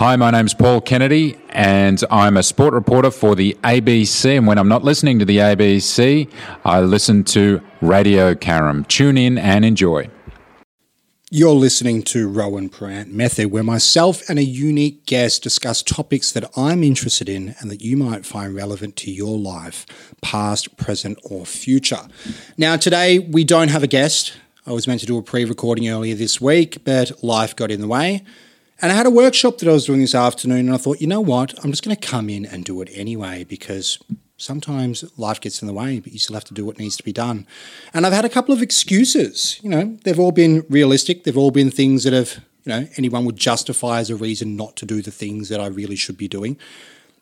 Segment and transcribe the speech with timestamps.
[0.00, 4.38] Hi, my name's Paul Kennedy, and I'm a sport reporter for the ABC.
[4.38, 6.26] And when I'm not listening to the ABC,
[6.64, 8.88] I listen to Radio Caram.
[8.88, 10.08] Tune in and enjoy.
[11.30, 16.50] You're listening to Rohan Parrant Method, where myself and a unique guest discuss topics that
[16.56, 19.84] I'm interested in and that you might find relevant to your life,
[20.22, 22.08] past, present, or future.
[22.56, 24.32] Now, today we don't have a guest.
[24.66, 27.82] I was meant to do a pre recording earlier this week, but life got in
[27.82, 28.24] the way.
[28.82, 31.06] And I had a workshop that I was doing this afternoon, and I thought, you
[31.06, 31.52] know what?
[31.62, 33.98] I'm just going to come in and do it anyway because
[34.38, 37.02] sometimes life gets in the way, but you still have to do what needs to
[37.02, 37.46] be done.
[37.92, 39.60] And I've had a couple of excuses.
[39.62, 43.26] You know, they've all been realistic, they've all been things that have, you know, anyone
[43.26, 46.28] would justify as a reason not to do the things that I really should be
[46.28, 46.56] doing.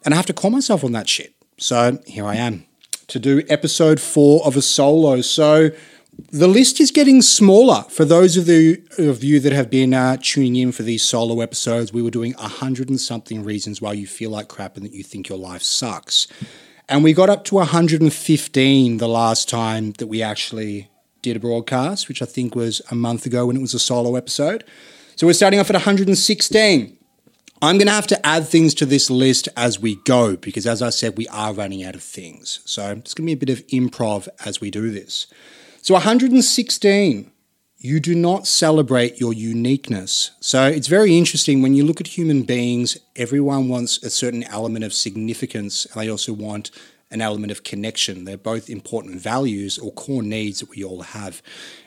[0.04, 1.34] And I have to call myself on that shit.
[1.56, 2.68] So here I am
[3.08, 5.20] to do episode four of a solo.
[5.22, 5.70] So,
[6.30, 7.84] the list is getting smaller.
[7.88, 11.40] For those of, the, of you that have been uh, tuning in for these solo
[11.40, 14.84] episodes, we were doing a hundred and something reasons why you feel like crap and
[14.84, 16.26] that you think your life sucks.
[16.88, 20.90] And we got up to 115 the last time that we actually
[21.22, 24.16] did a broadcast, which I think was a month ago when it was a solo
[24.16, 24.64] episode.
[25.16, 26.96] So we're starting off at 116.
[27.60, 30.80] I'm going to have to add things to this list as we go because, as
[30.80, 32.60] I said, we are running out of things.
[32.64, 35.26] So it's going to be a bit of improv as we do this.
[35.88, 37.30] So 116,
[37.78, 40.32] you do not celebrate your uniqueness.
[40.38, 44.84] So it's very interesting when you look at human beings, everyone wants a certain element
[44.84, 46.70] of significance and they also want
[47.10, 48.26] an element of connection.
[48.26, 51.40] They're both important values or core needs that we all have.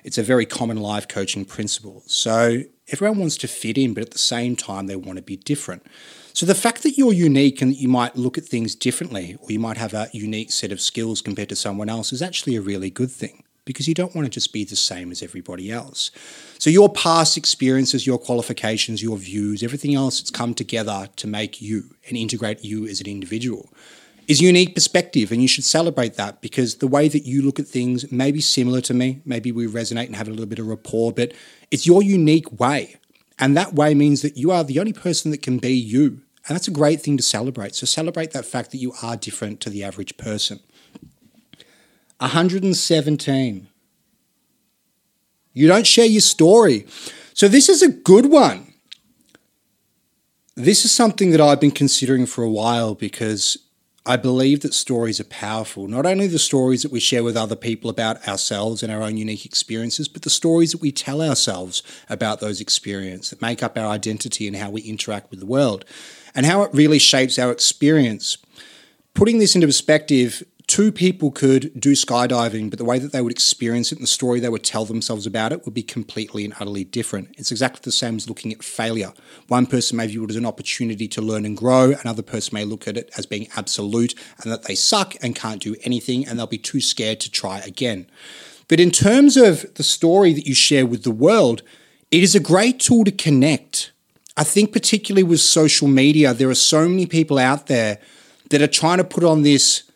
[0.03, 2.01] It's a very common life coaching principle.
[2.07, 5.37] So everyone wants to fit in, but at the same time, they want to be
[5.37, 5.85] different.
[6.33, 9.51] So the fact that you're unique and that you might look at things differently or
[9.51, 12.61] you might have a unique set of skills compared to someone else is actually a
[12.61, 16.11] really good thing because you don't want to just be the same as everybody else.
[16.57, 21.61] So, your past experiences, your qualifications, your views, everything else that's come together to make
[21.61, 23.69] you and integrate you as an individual
[24.27, 25.31] is unique perspective.
[25.31, 28.41] And you should celebrate that because the way that you look at things may be
[28.41, 29.21] similar to me.
[29.25, 31.33] Maybe we resonate and have a little bit of rapport, but
[31.69, 32.95] it's your unique way.
[33.39, 36.21] And that way means that you are the only person that can be you.
[36.47, 37.75] And that's a great thing to celebrate.
[37.75, 40.59] So, celebrate that fact that you are different to the average person.
[42.21, 43.67] 117.
[45.53, 46.85] You don't share your story.
[47.33, 48.73] So, this is a good one.
[50.55, 53.57] This is something that I've been considering for a while because
[54.05, 55.87] I believe that stories are powerful.
[55.87, 59.17] Not only the stories that we share with other people about ourselves and our own
[59.17, 63.77] unique experiences, but the stories that we tell ourselves about those experiences that make up
[63.77, 65.85] our identity and how we interact with the world
[66.33, 68.37] and how it really shapes our experience.
[69.13, 73.33] Putting this into perspective, two people could do skydiving, but the way that they would
[73.33, 76.53] experience it and the story they would tell themselves about it would be completely and
[76.61, 77.27] utterly different.
[77.37, 79.11] It's exactly the same as looking at failure.
[79.49, 82.63] One person may view it as an opportunity to learn and grow, another person may
[82.63, 86.39] look at it as being absolute and that they suck and can't do anything and
[86.39, 88.07] they'll be too scared to try again.
[88.69, 91.63] But in terms of the story that you share with the world,
[92.11, 93.91] it is a great tool to connect.
[94.37, 97.99] I think, particularly with social media, there are so many people out there
[98.51, 99.90] that are trying to put on this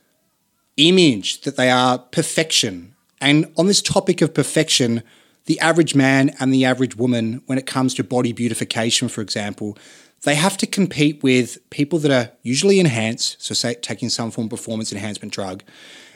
[0.78, 2.96] image that they are perfection.
[3.22, 5.04] And on this topic of perfection,
[5.46, 9.78] the average man and the average woman, when it comes to body beautification, for example,
[10.24, 14.46] they have to compete with people that are usually enhanced, so say taking some form
[14.46, 15.64] of performance enhancement drug,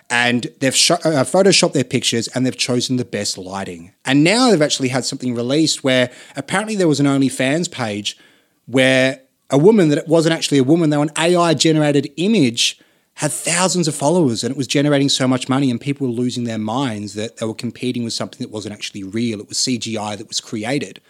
[0.09, 3.93] and they've sh- uh, photoshopped their pictures and they've chosen the best lighting.
[4.05, 8.17] And now they've actually had something released where apparently there was an OnlyFans page
[8.65, 9.21] where
[9.51, 12.79] a woman that wasn't actually a woman, were an AI generated image
[13.19, 16.45] had thousands of followers and it was generating so much money and people were losing
[16.45, 19.41] their minds that they were competing with something that wasn't actually real.
[19.41, 21.01] It was CGI that was created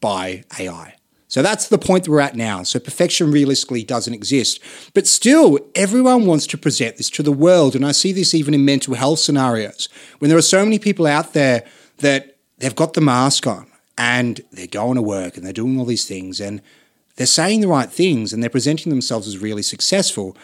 [0.00, 0.94] by AI.
[1.26, 2.62] So that's the point that we're at now.
[2.62, 4.60] So perfection realistically doesn't exist.
[4.94, 7.74] But still, everyone wants to present this to the world.
[7.74, 9.88] And I see this even in mental health scenarios
[10.20, 11.64] when there are so many people out there
[11.96, 13.66] that they've got the mask on
[13.98, 16.62] and they're going to work and they're doing all these things and
[17.16, 20.36] they're saying the right things and they're presenting themselves as really successful.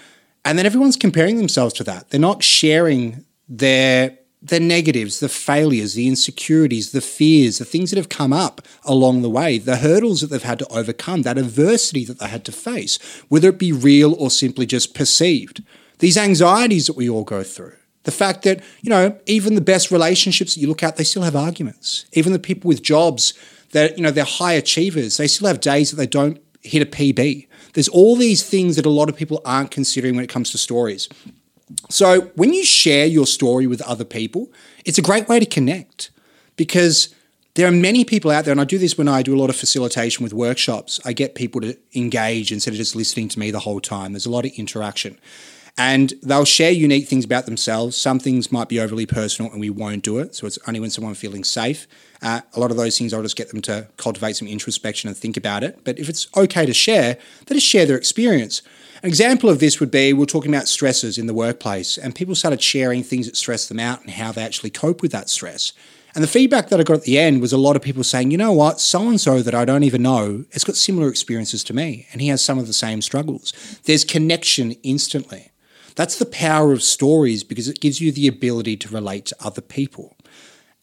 [0.46, 2.10] And then everyone's comparing themselves to that.
[2.10, 7.96] They're not sharing their their negatives, the failures, the insecurities, the fears, the things that
[7.96, 12.04] have come up along the way, the hurdles that they've had to overcome, that adversity
[12.04, 12.96] that they had to face,
[13.28, 15.64] whether it be real or simply just perceived.
[15.98, 17.72] These anxieties that we all go through.
[18.04, 21.22] The fact that, you know, even the best relationships that you look at, they still
[21.22, 22.04] have arguments.
[22.12, 23.34] Even the people with jobs
[23.72, 26.87] that, you know, they're high achievers, they still have days that they don't hit a
[26.87, 27.48] PB.
[27.76, 30.56] There's all these things that a lot of people aren't considering when it comes to
[30.58, 31.11] stories.
[31.90, 34.50] So when you share your story with other people,
[34.87, 36.11] it's a great way to connect
[36.56, 37.14] because
[37.52, 39.50] there are many people out there, and I do this when I do a lot
[39.50, 41.00] of facilitation with workshops.
[41.05, 44.14] I get people to engage instead of just listening to me the whole time.
[44.14, 45.19] There's a lot of interaction.
[45.78, 47.96] And they'll share unique things about themselves.
[47.96, 50.34] Some things might be overly personal and we won't do it.
[50.34, 51.87] So it's only when someone's feeling safe.
[52.23, 55.17] Uh, a lot of those things, I'll just get them to cultivate some introspection and
[55.17, 55.81] think about it.
[55.84, 58.62] But if it's okay to share, they just share their experience.
[59.02, 62.34] An example of this would be we're talking about stresses in the workplace, and people
[62.34, 65.75] started sharing things that stress them out and how they actually cope with that stress.
[66.14, 68.31] And the feedback that I got at the end was a lot of people saying,
[68.31, 71.62] you know what, so and so that I don't even know has got similar experiences
[71.64, 73.52] to me, and he has some of the same struggles.
[73.84, 75.50] There's connection instantly.
[75.96, 79.62] That's the power of stories because it gives you the ability to relate to other
[79.62, 80.16] people.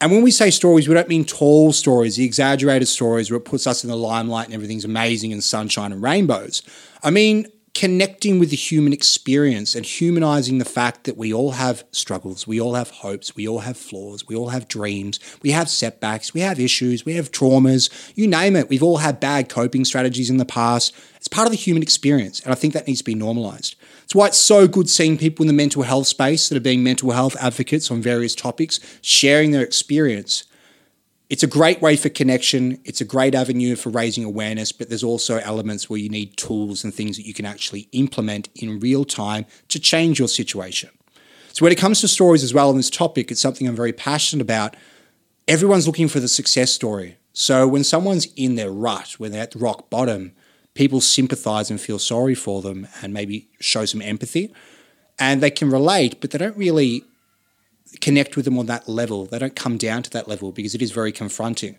[0.02, 3.46] And when we say stories, we don't mean tall stories, the exaggerated stories where it
[3.46, 6.62] puts us in the limelight and everything's amazing and sunshine and rainbows.
[7.02, 11.84] I mean connecting with the human experience and humanizing the fact that we all have
[11.92, 15.68] struggles, we all have hopes, we all have flaws, we all have dreams, we have
[15.68, 18.70] setbacks, we have issues, we have traumas, you name it.
[18.70, 20.94] We've all had bad coping strategies in the past.
[21.16, 23.76] It's part of the human experience, and I think that needs to be normalized.
[24.04, 26.84] It's why it's so good seeing people in the mental health space that are being
[26.84, 30.44] mental health advocates on various topics, sharing their experience
[31.34, 32.80] it's a great way for connection.
[32.86, 36.84] It's a great avenue for raising awareness, but there's also elements where you need tools
[36.84, 40.92] and things that you can actually implement in real time to change your situation.
[41.52, 43.94] So, when it comes to stories as well on this topic, it's something I'm very
[43.94, 44.76] passionate about.
[45.48, 47.18] Everyone's looking for the success story.
[47.32, 50.34] So, when someone's in their rut, when they're at rock bottom,
[50.74, 54.54] people sympathize and feel sorry for them and maybe show some empathy.
[55.20, 57.04] And they can relate, but they don't really
[58.02, 59.26] connect with them on that level.
[59.26, 61.78] They don't come down to that level because it is very confronting.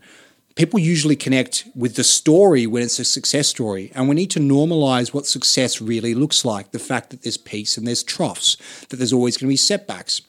[0.54, 4.38] People usually connect with the story when it's a success story, and we need to
[4.38, 8.56] normalize what success really looks like the fact that there's peaks and there's troughs,
[8.88, 10.22] that there's always going to be setbacks.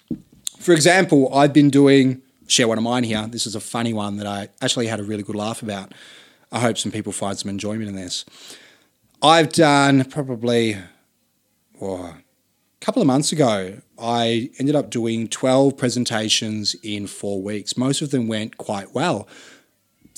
[0.57, 3.27] For example, I've been doing, share one of mine here.
[3.27, 5.93] This is a funny one that I actually had a really good laugh about.
[6.55, 8.23] I hope some people find some enjoyment in this.
[9.21, 10.77] I've done probably,
[11.81, 12.15] well,
[12.79, 17.75] couple of months ago, I ended up doing 12 presentations in four weeks.
[17.75, 19.27] Most of them went quite well.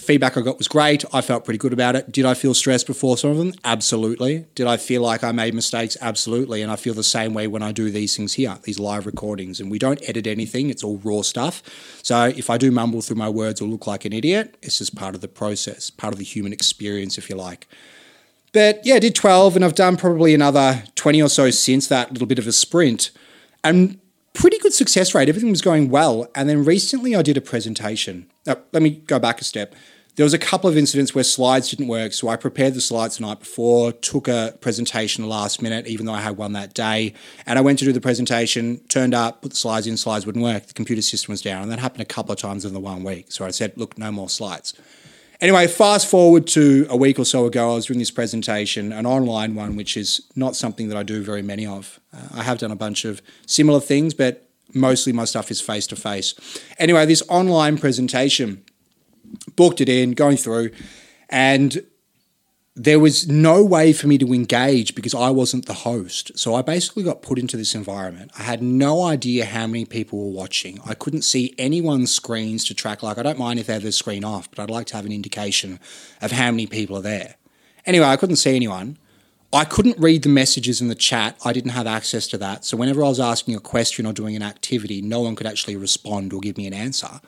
[0.07, 1.04] Feedback I got was great.
[1.12, 2.09] I felt pretty good about it.
[2.13, 3.54] Did I feel stressed before some of them?
[3.65, 4.45] Absolutely.
[4.56, 5.98] Did I feel like I made mistakes?
[6.00, 6.62] Absolutely.
[6.62, 9.59] And I feel the same way when I do these things here, these live recordings.
[9.59, 11.62] And we don't edit anything, it's all raw stuff.
[12.04, 14.95] So if I do mumble through my words or look like an idiot, it's just
[14.95, 17.68] part of the process, part of the human experience, if you like.
[18.53, 22.13] But yeah, I did 12 and I've done probably another 20 or so since that
[22.13, 23.12] little bit of a sprint.
[23.62, 24.00] And
[24.33, 25.27] pretty good success rate.
[25.27, 26.27] Everything was going well.
[26.33, 28.31] And then recently I did a presentation.
[28.48, 29.75] Uh, let me go back a step.
[30.18, 32.12] There was a couple of incidents where slides didn't work.
[32.12, 36.14] So I prepared the slides the night before, took a presentation last minute, even though
[36.14, 37.14] I had one that day.
[37.46, 40.44] And I went to do the presentation, turned up, put the slides in, slides wouldn't
[40.44, 40.66] work.
[40.66, 41.62] The computer system was down.
[41.62, 43.31] And that happened a couple of times in the one week.
[43.31, 44.74] So I said, look, no more slides.
[45.40, 49.06] Anyway, fast forward to a week or so ago, I was doing this presentation, an
[49.06, 52.00] online one, which is not something that I do very many of.
[52.12, 55.86] Uh, I have done a bunch of similar things, but mostly my stuff is face
[55.88, 56.34] to face.
[56.80, 58.63] Anyway, this online presentation,
[59.56, 60.71] booked it in, going through,
[61.29, 61.85] and
[62.77, 66.38] there was no way for me to engage because I wasn't the host.
[66.38, 68.29] So I basically got put into this environment.
[68.38, 70.79] I had no idea how many people were watching.
[70.86, 73.01] I couldn't see anyone's screens to track.
[73.01, 75.07] Like, I don't mind if they have their screen off, but I'd like to have
[75.07, 75.79] an indication
[76.22, 77.36] of how many people are there.
[77.88, 79.00] Anyway, I couldn't see anyone.
[79.51, 81.36] I couldn't read the messages in the chat.
[81.43, 82.63] I didn't have access to that.
[82.63, 85.77] So whenever I was asking a question or doing an activity, no one could actually
[85.77, 87.22] respond or give me an answer.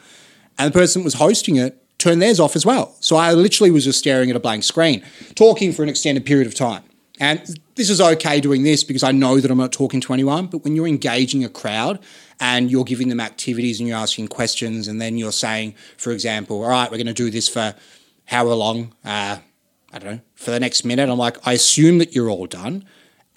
[0.60, 2.96] And the person that was hosting it turn theirs off as well.
[3.00, 5.04] So I literally was just staring at a blank screen,
[5.36, 6.84] talking for an extended period of time.
[7.20, 10.48] And this is okay doing this because I know that I'm not talking to anyone.
[10.48, 12.00] But when you're engaging a crowd
[12.40, 16.64] and you're giving them activities and you're asking questions, and then you're saying, for example,
[16.64, 17.76] all right, we're going to do this for
[18.26, 19.38] however long, uh,
[19.92, 21.10] I don't know, for the next minute.
[21.10, 22.86] I'm like, I assume that you're all done.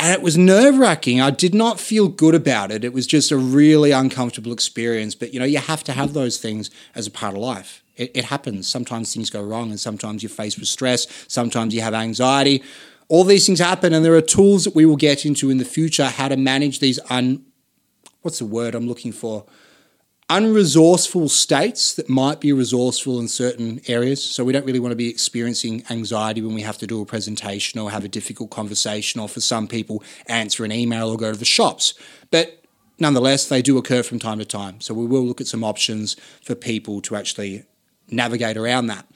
[0.03, 1.21] And it was nerve wracking.
[1.21, 2.83] I did not feel good about it.
[2.83, 5.15] It was just a really uncomfortable experience.
[5.15, 7.85] But, you know, you have to have those things as a part of life.
[7.97, 8.67] It, it happens.
[8.67, 11.07] Sometimes things go wrong, and sometimes you're faced with stress.
[11.29, 12.65] Sometimes you have anxiety.
[13.07, 15.65] All these things happen, and there are tools that we will get into in the
[15.65, 17.45] future how to manage these un.
[18.23, 19.47] What's the word I'm looking for?
[20.33, 24.25] Unresourceful states that might be resourceful in certain areas.
[24.25, 27.05] So we don't really want to be experiencing anxiety when we have to do a
[27.05, 31.33] presentation or have a difficult conversation, or for some people, answer an email or go
[31.33, 31.93] to the shops.
[32.31, 32.65] But
[32.99, 34.81] nonetheless, they do occur from time to time.
[34.81, 37.65] So we will look at some options for people to actually
[38.11, 39.07] navigate around that.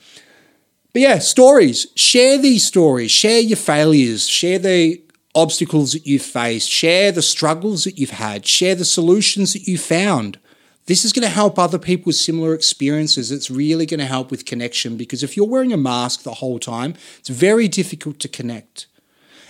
[0.93, 1.87] But yeah, stories.
[1.95, 3.09] Share these stories.
[3.09, 4.27] Share your failures.
[4.27, 5.01] Share the
[5.33, 6.69] obstacles that you've faced.
[6.69, 8.45] Share the struggles that you've had.
[8.45, 10.37] Share the solutions that you found.
[10.87, 13.29] This is going to help other people with similar experiences.
[13.29, 16.59] It's really going to help with connection because if you're wearing a mask the whole
[16.59, 18.87] time, it's very difficult to connect.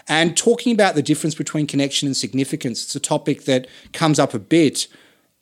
[0.08, 4.34] And talking about the difference between connection and significance, it's a topic that comes up
[4.34, 4.88] a bit.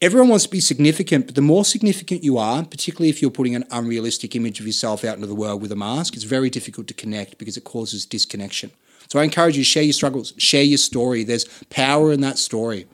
[0.01, 3.55] Everyone wants to be significant, but the more significant you are, particularly if you're putting
[3.55, 6.87] an unrealistic image of yourself out into the world with a mask, it's very difficult
[6.87, 8.71] to connect because it causes disconnection.
[9.09, 11.23] So I encourage you to share your struggles, share your story.
[11.23, 12.85] There's power in that story.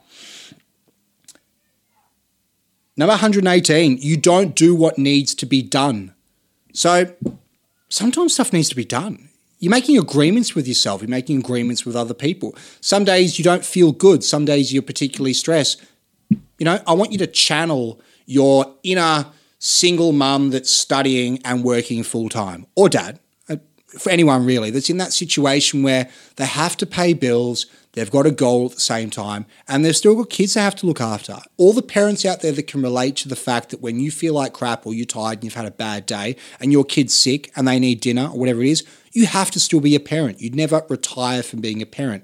[3.01, 6.13] Number 118, you don't do what needs to be done.
[6.71, 7.15] So
[7.89, 9.29] sometimes stuff needs to be done.
[9.57, 12.55] You're making agreements with yourself, you're making agreements with other people.
[12.79, 15.83] Some days you don't feel good, some days you're particularly stressed.
[16.29, 19.25] You know, I want you to channel your inner
[19.57, 23.55] single mum that's studying and working full time, or dad, uh,
[23.97, 28.25] for anyone really, that's in that situation where they have to pay bills, They've got
[28.25, 31.01] a goal at the same time, and they've still got kids they have to look
[31.01, 31.39] after.
[31.57, 34.33] All the parents out there that can relate to the fact that when you feel
[34.33, 37.51] like crap or you're tired and you've had a bad day and your kid's sick
[37.55, 40.39] and they need dinner or whatever it is, you have to still be a parent.
[40.39, 42.23] You'd never retire from being a parent.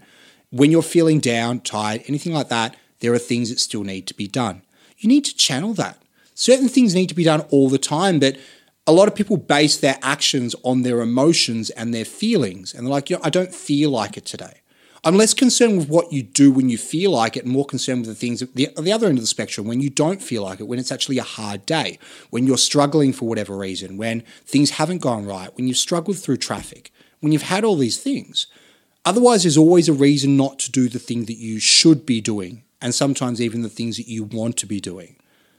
[0.51, 4.13] When you're feeling down, tired, anything like that, there are things that still need to
[4.13, 4.61] be done.
[4.97, 6.01] You need to channel that.
[6.33, 8.37] Certain things need to be done all the time, but
[8.85, 12.73] a lot of people base their actions on their emotions and their feelings.
[12.73, 14.61] And they're like, you know, I don't feel like it today.
[15.07, 18.01] I'm less concerned with what you do when you feel like it and more concerned
[18.01, 20.43] with the things at the, the other end of the spectrum when you don't feel
[20.43, 21.97] like it, when it's actually a hard day,
[22.29, 26.35] when you're struggling for whatever reason, when things haven't gone right, when you've struggled through
[26.35, 28.47] traffic, when you've had all these things.
[29.05, 32.63] Otherwise, there's always a reason not to do the thing that you should be doing,
[32.81, 35.15] and sometimes even the things that you want to be doing.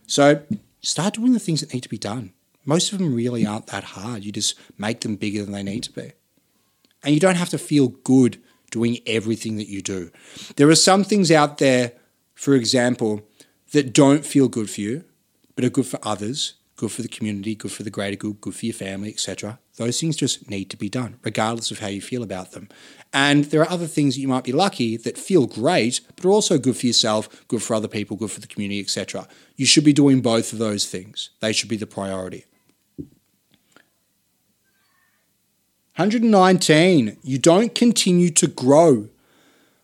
[0.07, 0.43] So
[0.83, 2.35] start doing the things that need to be done.
[2.67, 4.25] Most of them really aren't that hard.
[4.25, 6.13] You just make them bigger than they need to be.
[7.03, 10.11] And you don't have to feel good doing everything that you do.
[10.57, 11.93] There are some things out there,
[12.35, 13.27] for example,
[13.73, 15.05] that don't feel good for you,
[15.55, 18.55] but are good for others, good for the community, good for the greater good, good
[18.55, 19.59] for your family, etc.
[19.77, 22.69] Those things just need to be done, regardless of how you feel about them.
[23.13, 26.31] And there are other things that you might be lucky that feel great, but are
[26.31, 29.29] also good for yourself, good for other people, good for the community, etc.
[29.57, 31.31] You should be doing both of those things.
[31.41, 32.45] They should be the priority.
[35.99, 39.09] 119, you don't continue to grow.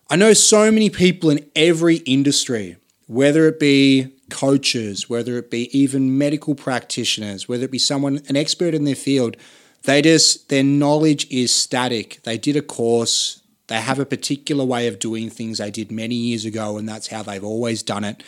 [0.09, 2.77] I know so many people in every industry,
[3.09, 8.37] whether it be coaches, whether it be even medical practitioners, whether it be someone, an
[8.37, 9.37] expert in their field,
[9.83, 12.21] they just, their knowledge is static.
[12.23, 16.15] They did a course, they have a particular way of doing things they did many
[16.15, 18.23] years ago, and that's how they've always done it.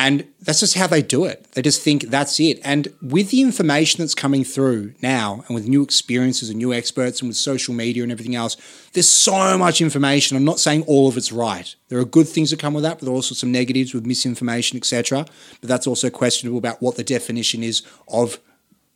[0.00, 1.50] And that's just how they do it.
[1.54, 2.60] They just think that's it.
[2.62, 7.20] And with the information that's coming through now, and with new experiences and new experts,
[7.20, 8.56] and with social media and everything else,
[8.92, 10.36] there's so much information.
[10.36, 11.74] I'm not saying all of it's right.
[11.88, 14.06] There are good things that come with that, but there are also some negatives with
[14.06, 15.26] misinformation, etc.
[15.60, 18.38] But that's also questionable about what the definition is of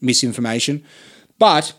[0.01, 0.85] misinformation.
[1.41, 1.73] But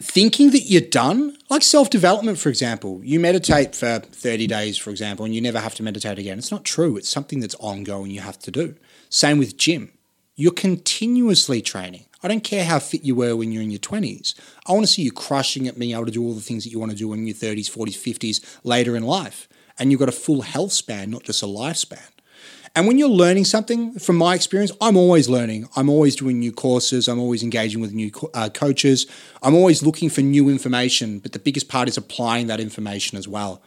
[0.00, 4.90] thinking that you're done, like self development, for example, you meditate for 30 days, for
[4.90, 6.38] example, and you never have to meditate again.
[6.38, 6.96] It's not true.
[6.96, 8.74] It's something that's ongoing you have to do.
[9.08, 9.92] Same with gym.
[10.36, 12.06] You're continuously training.
[12.22, 14.34] I don't care how fit you were when you're in your 20s.
[14.66, 16.70] I want to see you crushing at being able to do all the things that
[16.70, 19.48] you want to do in your 30s, 40s, 50s later in life.
[19.78, 22.13] And you've got a full health span, not just a lifespan.
[22.76, 25.68] And when you're learning something, from my experience, I'm always learning.
[25.76, 27.08] I'm always doing new courses.
[27.08, 29.06] I'm always engaging with new uh, coaches.
[29.42, 31.20] I'm always looking for new information.
[31.20, 33.62] But the biggest part is applying that information as well.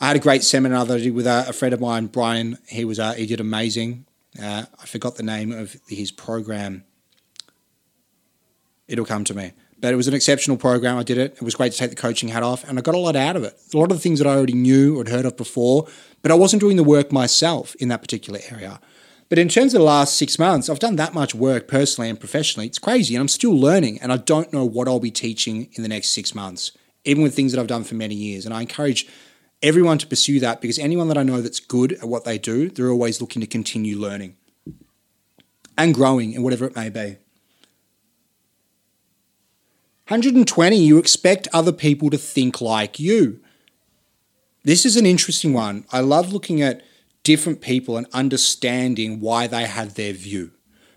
[0.00, 2.58] I had a great seminar that I did with a, a friend of mine, Brian.
[2.68, 4.06] He was uh, he did amazing.
[4.40, 6.84] Uh, I forgot the name of his program.
[8.86, 9.52] It'll come to me.
[9.82, 10.96] But it was an exceptional program.
[10.96, 11.34] I did it.
[11.34, 13.34] It was great to take the coaching hat off, and I got a lot out
[13.34, 13.58] of it.
[13.74, 15.88] A lot of the things that I already knew or had heard of before,
[16.22, 18.80] but I wasn't doing the work myself in that particular area.
[19.28, 22.20] But in terms of the last six months, I've done that much work personally and
[22.20, 22.68] professionally.
[22.68, 25.82] It's crazy, and I'm still learning, and I don't know what I'll be teaching in
[25.82, 26.70] the next six months,
[27.04, 28.46] even with things that I've done for many years.
[28.46, 29.08] And I encourage
[29.62, 32.70] everyone to pursue that because anyone that I know that's good at what they do,
[32.70, 34.36] they're always looking to continue learning
[35.76, 37.16] and growing in whatever it may be.
[40.12, 43.40] 120, you expect other people to think like you.
[44.62, 45.86] This is an interesting one.
[45.90, 46.82] I love looking at
[47.22, 50.50] different people and understanding why they have their view.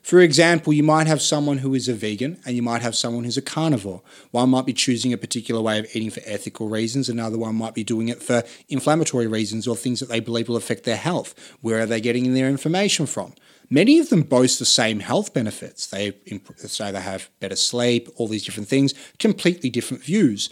[0.05, 3.23] For example, you might have someone who is a vegan and you might have someone
[3.23, 4.03] who's a carnivore.
[4.29, 7.73] One might be choosing a particular way of eating for ethical reasons, another one might
[7.73, 11.33] be doing it for inflammatory reasons or things that they believe will affect their health.
[11.61, 13.33] Where are they getting their information from?
[13.67, 15.87] Many of them boast the same health benefits.
[15.87, 16.13] They
[16.57, 20.51] say they have better sleep, all these different things, completely different views.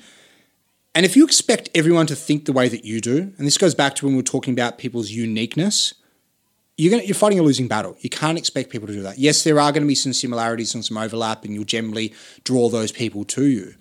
[0.96, 3.76] And if you expect everyone to think the way that you do, and this goes
[3.76, 5.94] back to when we were talking about people's uniqueness,
[6.78, 7.96] you're going you're fighting a losing battle.
[8.00, 9.18] You can't expect people to do that.
[9.20, 12.14] Yes, there are going to be some similarities and some overlap, and you'll generally
[12.44, 13.76] draw those people to you.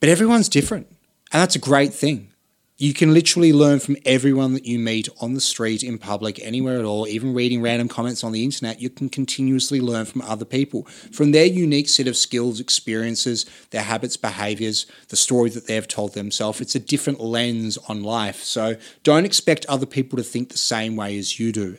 [0.00, 0.86] But everyone's different,
[1.32, 2.30] and that's a great thing.
[2.78, 6.78] You can literally learn from everyone that you meet on the street, in public, anywhere
[6.78, 8.80] at all, even reading random comments on the internet.
[8.80, 13.82] You can continuously learn from other people, from their unique set of skills, experiences, their
[13.82, 16.62] habits, behaviors, the story that they've told themselves.
[16.62, 18.42] It's a different lens on life.
[18.42, 21.76] So don't expect other people to think the same way as you do.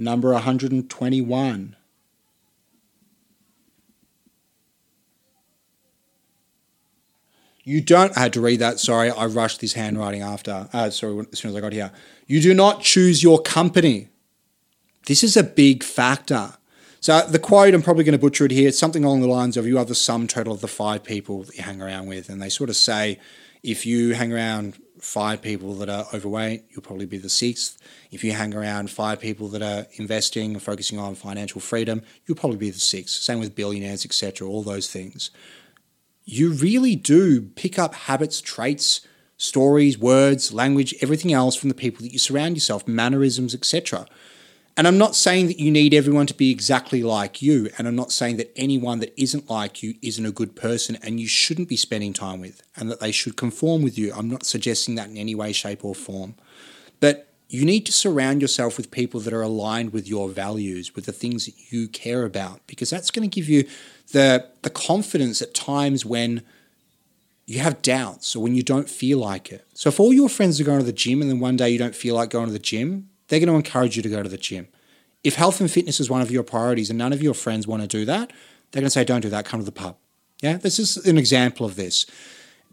[0.00, 1.76] Number 121.
[7.62, 11.26] You don't, I had to read that, sorry, I rushed this handwriting after, uh, sorry,
[11.30, 11.92] as soon as I got here.
[12.26, 14.08] You do not choose your company.
[15.04, 16.54] This is a big factor.
[17.00, 19.58] So the quote, I'm probably going to butcher it here, it's something along the lines
[19.58, 22.30] of you are the sum total of the five people that you hang around with.
[22.30, 23.18] And they sort of say
[23.62, 27.78] if you hang around five people that are overweight, you'll probably be the sixth.
[28.10, 32.38] If you hang around five people that are investing and focusing on financial freedom, you'll
[32.38, 33.22] probably be the sixth.
[33.22, 35.30] Same with billionaires, etc., all those things
[36.30, 39.00] you really do pick up habits, traits,
[39.36, 44.06] stories, words, language, everything else from the people that you surround yourself, mannerisms, etc.
[44.80, 47.96] And I'm not saying that you need everyone to be exactly like you, and I'm
[47.96, 51.68] not saying that anyone that isn't like you isn't a good person and you shouldn't
[51.68, 54.10] be spending time with, and that they should conform with you.
[54.16, 56.34] I'm not suggesting that in any way, shape, or form.
[56.98, 61.04] But you need to surround yourself with people that are aligned with your values, with
[61.04, 63.68] the things that you care about, because that's going to give you
[64.12, 66.42] the, the confidence at times when
[67.44, 69.66] you have doubts or when you don't feel like it.
[69.74, 71.78] So if all your friends are going to the gym and then one day you
[71.78, 74.28] don't feel like going to the gym, they're going to encourage you to go to
[74.28, 74.68] the gym.
[75.24, 77.80] If health and fitness is one of your priorities and none of your friends want
[77.80, 78.32] to do that,
[78.70, 79.96] they're going to say, don't do that, come to the pub.
[80.42, 82.06] Yeah, this is an example of this.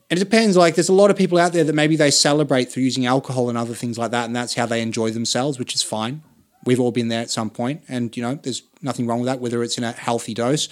[0.10, 2.72] And it depends, like, there's a lot of people out there that maybe they celebrate
[2.72, 5.76] through using alcohol and other things like that, and that's how they enjoy themselves, which
[5.76, 6.24] is fine.
[6.64, 9.42] We've all been there at some point, and, you know, there's nothing wrong with that,
[9.42, 10.70] whether it's in a healthy dose,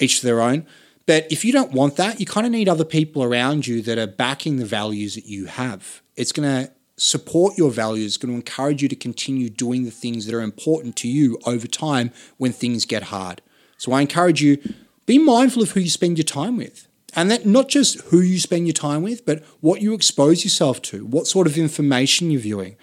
[0.00, 0.66] each to their own.
[1.06, 3.96] But if you don't want that, you kind of need other people around you that
[3.96, 6.02] are backing the values that you have.
[6.16, 6.72] It's going to
[7.04, 10.96] support your values, going to encourage you to continue doing the things that are important
[10.96, 13.42] to you over time when things get hard.
[13.76, 14.56] So I encourage you,
[15.04, 16.88] be mindful of who you spend your time with.
[17.14, 20.80] And that not just who you spend your time with, but what you expose yourself
[20.82, 22.76] to, what sort of information you're viewing.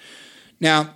[0.59, 0.93] Now,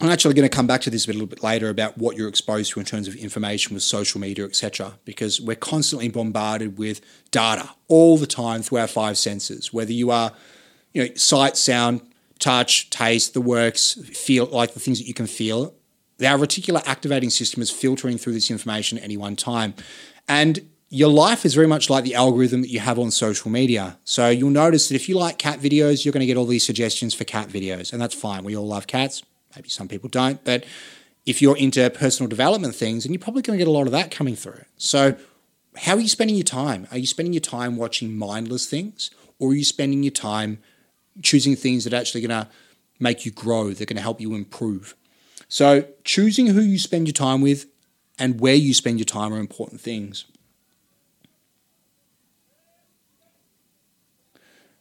[0.00, 2.28] I'm actually going to come back to this a little bit later about what you're
[2.28, 4.98] exposed to in terms of information with social media, etc.
[5.04, 9.72] Because we're constantly bombarded with data all the time through our five senses.
[9.72, 10.32] Whether you are,
[10.92, 12.02] you know, sight, sound,
[12.38, 15.74] touch, taste, the works, feel like the things that you can feel.
[16.20, 19.74] Our reticular activating system is filtering through this information at any one time,
[20.28, 23.98] and your life is very much like the algorithm that you have on social media.
[24.04, 26.64] So you'll notice that if you like cat videos, you're going to get all these
[26.64, 28.42] suggestions for cat videos, and that's fine.
[28.44, 29.22] We all love cats.
[29.54, 30.64] Maybe some people don't, but
[31.26, 33.92] if you're into personal development things, and you're probably going to get a lot of
[33.92, 34.64] that coming through.
[34.76, 35.16] So,
[35.76, 36.88] how are you spending your time?
[36.90, 40.58] Are you spending your time watching mindless things, or are you spending your time
[41.22, 42.48] choosing things that are actually going to
[42.98, 44.94] make you grow, that are going to help you improve?
[45.48, 47.66] So, choosing who you spend your time with
[48.18, 50.24] and where you spend your time are important things.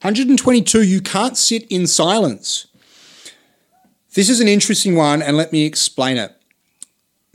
[0.01, 2.67] 122, you can't sit in silence.
[4.13, 6.36] This is an interesting one, and let me explain it.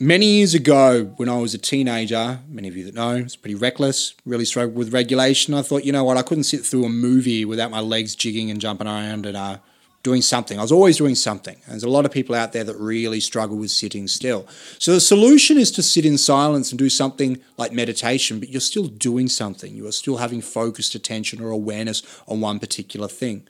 [0.03, 3.55] Many years ago, when I was a teenager, many of you that know, it's pretty
[3.55, 5.55] reckless, really struggled with regulation.
[5.55, 8.51] I thought, you know what, I couldn't sit through a movie without my legs jigging
[8.51, 9.59] and jumping around and uh,
[10.03, 10.59] doing something.
[10.59, 11.55] I was always doing something.
[11.55, 14.49] And there's a lot of people out there that really struggle with sitting still.
[14.81, 18.61] So the solution is to sit in silence and do something like meditation, but you're
[18.61, 19.73] still doing something.
[19.73, 23.47] You are still having focused attention or awareness on one particular thing.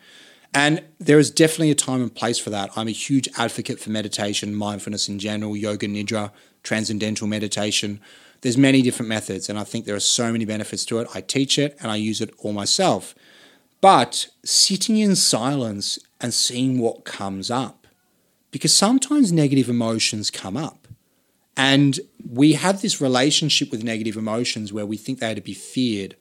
[0.55, 2.71] And there is definitely a time and place for that.
[2.77, 6.31] I'm a huge advocate for meditation, mindfulness in general, yoga nidra,
[6.63, 8.01] transcendental meditation.
[8.43, 11.09] There's many different methods, and I think there are so many benefits to it.
[11.15, 13.15] I teach it and I use it all myself.
[13.81, 17.87] But sitting in silence and seeing what comes up.
[18.51, 20.87] Because sometimes negative emotions come up.
[21.57, 25.55] And we have this relationship with negative emotions where we think they are to be
[25.55, 26.17] feared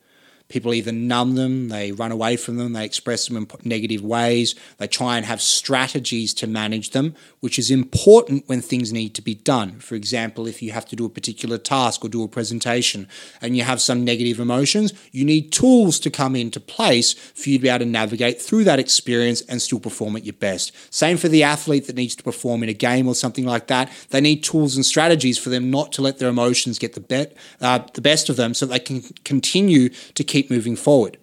[0.52, 4.54] People either numb them, they run away from them, they express them in negative ways,
[4.80, 9.22] they try and have strategies to manage them, which is important when things need to
[9.22, 9.80] be done.
[9.80, 13.08] For example, if you have to do a particular task or do a presentation
[13.42, 17.58] and you have some negative emotions, you need tools to come into place for you
[17.58, 20.74] to be able to navigate through that experience and still perform at your best.
[20.94, 23.90] Same for the athlete that needs to perform in a game or something like that.
[24.10, 27.28] They need tools and strategies for them not to let their emotions get the, be-
[27.62, 31.18] uh, the best of them so they can continue to keep keep moving forward.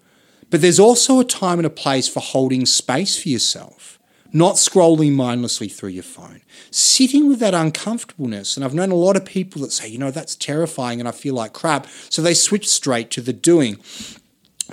[0.49, 3.99] But there's also a time and a place for holding space for yourself,
[4.33, 8.55] not scrolling mindlessly through your phone, sitting with that uncomfortableness.
[8.55, 11.11] And I've known a lot of people that say, you know, that's terrifying and I
[11.11, 11.87] feel like crap.
[12.09, 13.77] So they switch straight to the doing.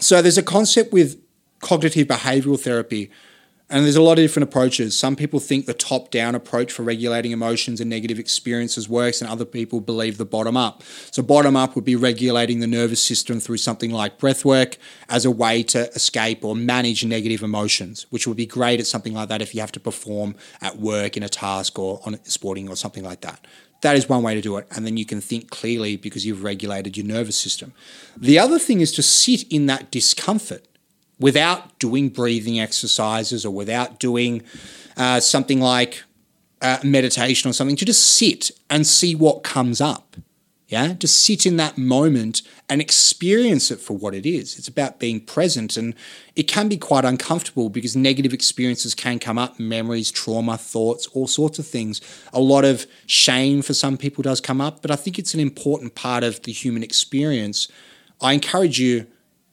[0.00, 1.20] So there's a concept with
[1.60, 3.10] cognitive behavioral therapy
[3.68, 4.96] and there's a lot of different approaches.
[4.96, 9.28] Some people think the top down approach for regulating emotions and negative experiences works, and
[9.28, 10.84] other people believe the bottom up.
[11.10, 14.76] So, bottom up would be regulating the nervous system through something like breath work
[15.08, 19.14] as a way to escape or manage negative emotions, which would be great at something
[19.14, 22.68] like that if you have to perform at work in a task or on sporting
[22.68, 23.44] or something like that.
[23.80, 24.66] That is one way to do it.
[24.74, 27.72] And then you can think clearly because you've regulated your nervous system.
[28.16, 30.66] The other thing is to sit in that discomfort
[31.18, 34.42] without doing breathing exercises or without doing
[34.96, 36.02] uh, something like
[36.62, 40.16] uh, meditation or something, to just sit and see what comes up.
[40.68, 44.58] Yeah, just sit in that moment and experience it for what it is.
[44.58, 45.94] It's about being present, and
[46.34, 51.28] it can be quite uncomfortable because negative experiences can come up memories, trauma, thoughts, all
[51.28, 52.00] sorts of things.
[52.32, 55.40] A lot of shame for some people does come up, but I think it's an
[55.40, 57.68] important part of the human experience.
[58.20, 59.06] I encourage you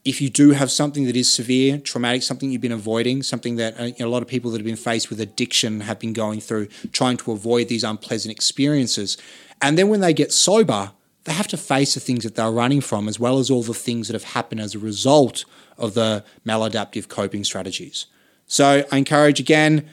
[0.05, 3.79] if you do have something that is severe, traumatic, something you've been avoiding, something that
[3.79, 6.13] uh, you know, a lot of people that have been faced with addiction have been
[6.13, 9.17] going through, trying to avoid these unpleasant experiences.
[9.61, 10.91] And then when they get sober,
[11.23, 13.73] they have to face the things that they're running from, as well as all the
[13.73, 15.45] things that have happened as a result
[15.77, 18.07] of the maladaptive coping strategies.
[18.45, 19.89] So I encourage again,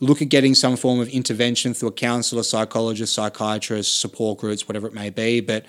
[0.00, 4.88] look at getting some form of intervention through a counselor, psychologist, psychiatrist, support groups, whatever
[4.88, 5.40] it may be.
[5.40, 5.66] But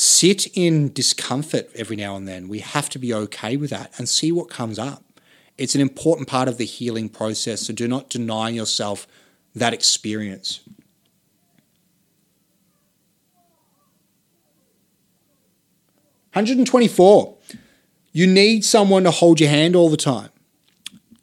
[0.00, 2.46] sit in discomfort every now and then.
[2.46, 5.02] We have to be okay with that and see what comes up.
[5.56, 9.08] It's an important part of the healing process, so do not deny yourself
[9.56, 10.60] that experience.
[16.32, 17.36] Hundred and twenty-four.
[18.12, 20.28] You need someone to hold your hand all the time.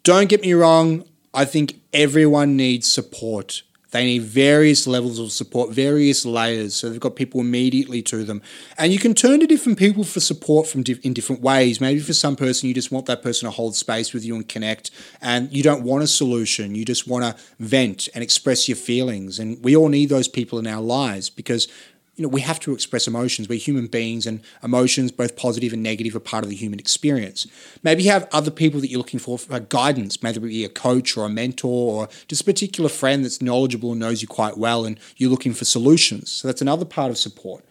[0.04, 1.06] Don't get me wrong.
[1.34, 3.64] I think everyone needs support
[3.96, 6.76] they need various levels of support, various layers.
[6.76, 8.42] So they've got people immediately to them.
[8.78, 11.80] And you can turn to different people for support from in different ways.
[11.80, 14.46] Maybe for some person, you just want that person to hold space with you and
[14.50, 14.92] connect.
[15.22, 16.76] And you don't want a solution.
[16.76, 19.40] You just want to vent and express your feelings.
[19.40, 21.70] And we all need those people in our lives because
[22.16, 23.50] you know, we have to express emotions.
[23.50, 27.48] We're human beings, and emotions, both positive and negative, are part of the human experience.
[27.84, 30.70] Maybe you have other people that you're looking for for guidance, maybe it be a
[30.70, 34.58] coach or a mentor or just a particular friend that's knowledgeable and knows you quite
[34.58, 36.32] well, and you're looking for solutions.
[36.32, 37.66] So that's another part of support.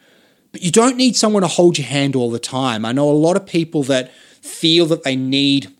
[0.52, 2.84] But you don't need someone to hold your hand all the time.
[2.84, 5.72] I know a lot of people that feel that they need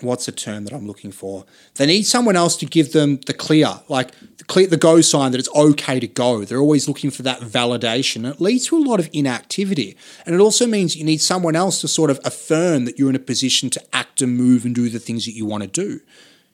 [0.00, 1.44] what's the term that I'm looking for?
[1.76, 5.32] They need someone else to give them the clear, like the clear, the go sign
[5.32, 6.44] that it's okay to go.
[6.44, 8.30] They're always looking for that validation.
[8.30, 11.80] It leads to a lot of inactivity, and it also means you need someone else
[11.80, 14.88] to sort of affirm that you're in a position to act and move and do
[14.88, 16.00] the things that you want to do.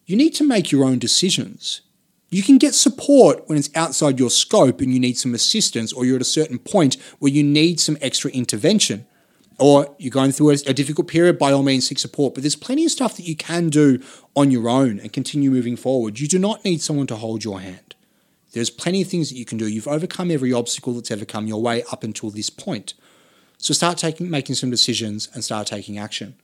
[0.06, 1.80] You need to make your own decisions.
[2.30, 6.04] You can get support when it's outside your scope and you need some assistance, or
[6.04, 9.06] you're at a certain point where you need some extra intervention
[9.58, 12.34] or you're going through a, a, difficult period, by all means seek support.
[12.34, 14.02] But there's plenty of stuff that you can do
[14.34, 16.18] on your own and continue moving forward.
[16.18, 17.94] You do not need someone to hold your hand.
[18.52, 19.66] There's plenty of things that you can do.
[19.66, 22.94] You've overcome every obstacle that's ever come your way up until this point.
[23.58, 26.36] So start taking, making some decisions and start taking action.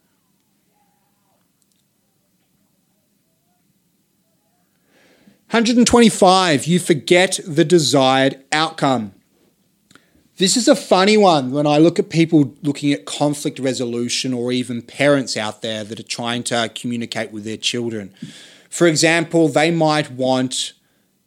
[5.49, 6.67] Hundred and twenty-five.
[6.67, 9.13] You forget the desired outcome.
[10.41, 14.53] This is a funny one when I look at people looking at conflict resolution or
[14.53, 18.15] even parents out there that are trying to communicate with their children.
[18.71, 20.73] For example, they might want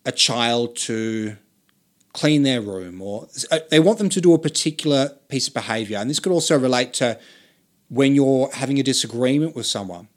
[0.03, 1.37] a child to
[2.13, 3.27] clean their room or
[3.69, 5.99] they want them to do a particular piece of behavior.
[5.99, 7.19] And this could also relate to
[7.89, 10.07] when you're having a disagreement with someone.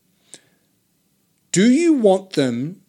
[1.53, 2.81] Do you want them?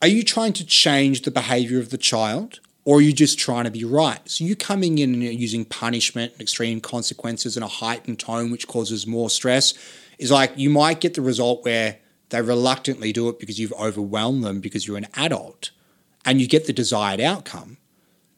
[0.00, 2.60] Are you trying to change the behavior of the child?
[2.86, 4.20] Or are you just trying to be right?
[4.30, 8.68] So you coming in and using punishment and extreme consequences and a heightened tone, which
[8.68, 9.74] causes more stress,
[10.18, 11.98] is like you might get the result where
[12.30, 15.72] they reluctantly do it because you've overwhelmed them because you're an adult
[16.24, 17.76] and you get the desired outcome.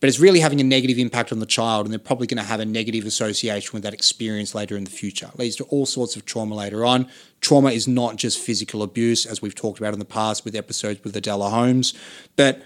[0.01, 2.49] But it's really having a negative impact on the child, and they're probably going to
[2.49, 5.29] have a negative association with that experience later in the future.
[5.35, 7.09] It leads to all sorts of trauma later on.
[7.41, 11.03] Trauma is not just physical abuse, as we've talked about in the past with episodes
[11.03, 11.95] with Adela Holmes,
[12.37, 12.63] but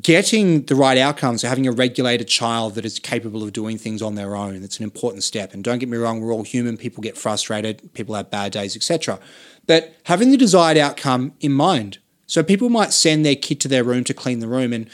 [0.00, 4.00] getting the right outcomes, so having a regulated child that is capable of doing things
[4.00, 5.52] on their own, that's an important step.
[5.52, 8.74] And don't get me wrong, we're all human, people get frustrated, people have bad days,
[8.74, 9.18] etc.
[9.66, 11.98] But having the desired outcome in mind.
[12.26, 14.88] So people might send their kid to their room to clean the room and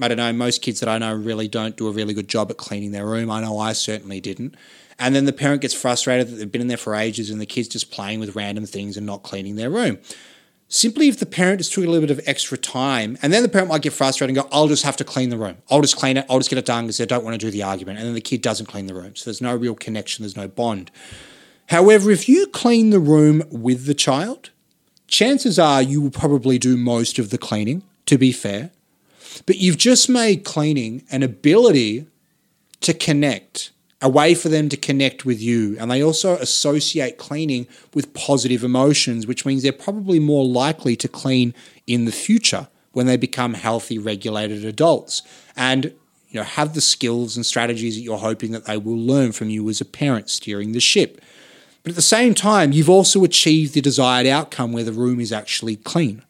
[0.00, 2.50] I don't know, most kids that I know really don't do a really good job
[2.50, 3.30] at cleaning their room.
[3.30, 4.54] I know I certainly didn't.
[4.98, 7.46] And then the parent gets frustrated that they've been in there for ages and the
[7.46, 9.98] kid's just playing with random things and not cleaning their room.
[10.70, 13.48] Simply if the parent just took a little bit of extra time, and then the
[13.48, 15.56] parent might get frustrated and go, I'll just have to clean the room.
[15.70, 16.26] I'll just clean it.
[16.28, 17.98] I'll just get it done because I don't want to do the argument.
[17.98, 19.16] And then the kid doesn't clean the room.
[19.16, 20.90] So there's no real connection, there's no bond.
[21.68, 24.50] However, if you clean the room with the child,
[25.06, 28.70] chances are you will probably do most of the cleaning, to be fair.
[29.46, 32.06] But you've just made cleaning an ability
[32.80, 35.76] to connect a way for them to connect with you.
[35.78, 41.08] And they also associate cleaning with positive emotions, which means they're probably more likely to
[41.08, 41.52] clean
[41.86, 45.22] in the future when they become healthy, regulated adults.
[45.56, 45.92] And
[46.30, 49.48] you know, have the skills and strategies that you're hoping that they will learn from
[49.48, 51.20] you as a parent steering the ship.
[51.82, 55.32] But at the same time, you've also achieved the desired outcome where the room is
[55.32, 56.22] actually clean.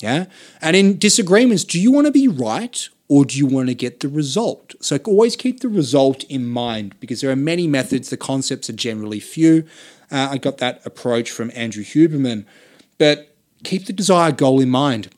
[0.00, 0.26] Yeah.
[0.60, 4.00] And in disagreements, do you want to be right or do you want to get
[4.00, 4.74] the result?
[4.80, 8.08] So always keep the result in mind because there are many methods.
[8.08, 9.66] The concepts are generally few.
[10.10, 12.46] Uh, I got that approach from Andrew Huberman,
[12.96, 15.10] but keep the desired goal in mind.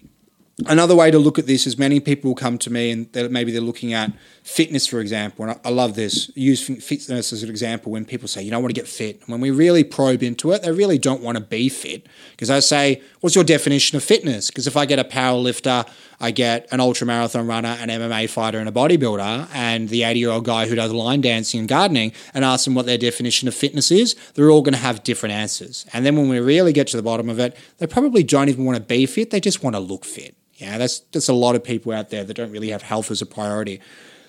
[0.66, 3.50] Another way to look at this is many people come to me and they're, maybe
[3.50, 4.12] they're looking at
[4.44, 5.44] fitness, for example.
[5.44, 6.30] And I, I love this.
[6.36, 9.20] Use fitness as an example when people say, you don't want to get fit.
[9.26, 12.06] When we really probe into it, they really don't want to be fit.
[12.30, 14.48] Because I say, what's your definition of fitness?
[14.48, 15.84] Because if I get a power lifter,
[16.20, 20.20] I get an ultra marathon runner, an MMA fighter, and a bodybuilder, and the 80
[20.20, 23.48] year old guy who does line dancing and gardening, and ask them what their definition
[23.48, 25.84] of fitness is, they're all going to have different answers.
[25.92, 28.64] And then when we really get to the bottom of it, they probably don't even
[28.64, 30.36] want to be fit, they just want to look fit.
[30.56, 33.20] Yeah, that's that's a lot of people out there that don't really have health as
[33.20, 33.80] a priority.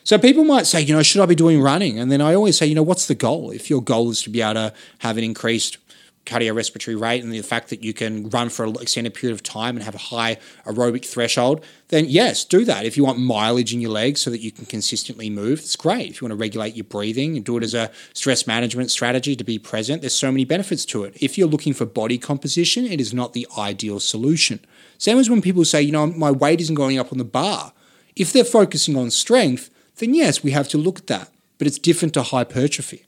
[0.04, 1.98] So people might say, you know, should I be doing running?
[1.98, 3.50] And then I always say, you know, what's the goal?
[3.50, 5.80] If your goal is to be able to have an increased
[6.26, 9.76] cardiorespiratory rate and the fact that you can run for an extended period of time
[9.76, 12.86] and have a high aerobic threshold, then yes, do that.
[12.86, 16.10] If you want mileage in your legs so that you can consistently move, it's great.
[16.10, 19.36] If you want to regulate your breathing and do it as a stress management strategy
[19.36, 21.16] to be present, there's so many benefits to it.
[21.22, 24.60] If you're looking for body composition, it is not the ideal solution.
[24.98, 27.74] Same as when people say, you know, my weight isn't going up on the bar.
[28.16, 31.30] If they're focusing on strength, then yes, we have to look at that.
[31.58, 33.06] But it's different to hypertrophy.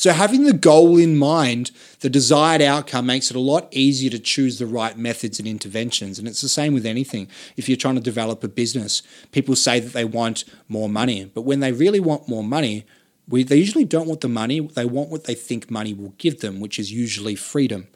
[0.00, 4.18] So, having the goal in mind, the desired outcome makes it a lot easier to
[4.18, 6.18] choose the right methods and interventions.
[6.18, 7.28] And it's the same with anything.
[7.58, 11.42] If you're trying to develop a business, people say that they want more money, but
[11.42, 12.86] when they really want more money,
[13.28, 16.40] we, they usually don't want the money, they want what they think money will give
[16.40, 17.86] them, which is usually freedom.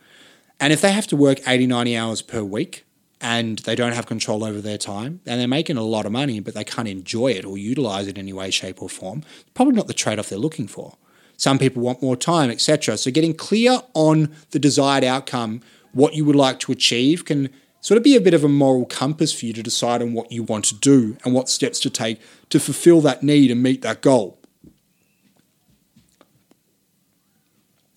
[0.60, 2.84] And if they have to work 80, 90 hours per week,
[3.24, 6.40] and they don't have control over their time and they're making a lot of money,
[6.40, 9.22] but they can't enjoy it or utilize it in any way, shape, or form,
[9.54, 10.98] probably not the trade off they're looking for.
[11.38, 12.98] Some people want more time, etc.
[12.98, 17.48] So, getting clear on the desired outcome, what you would like to achieve, can
[17.80, 20.30] sort of be a bit of a moral compass for you to decide on what
[20.30, 23.80] you want to do and what steps to take to fulfill that need and meet
[23.80, 24.38] that goal.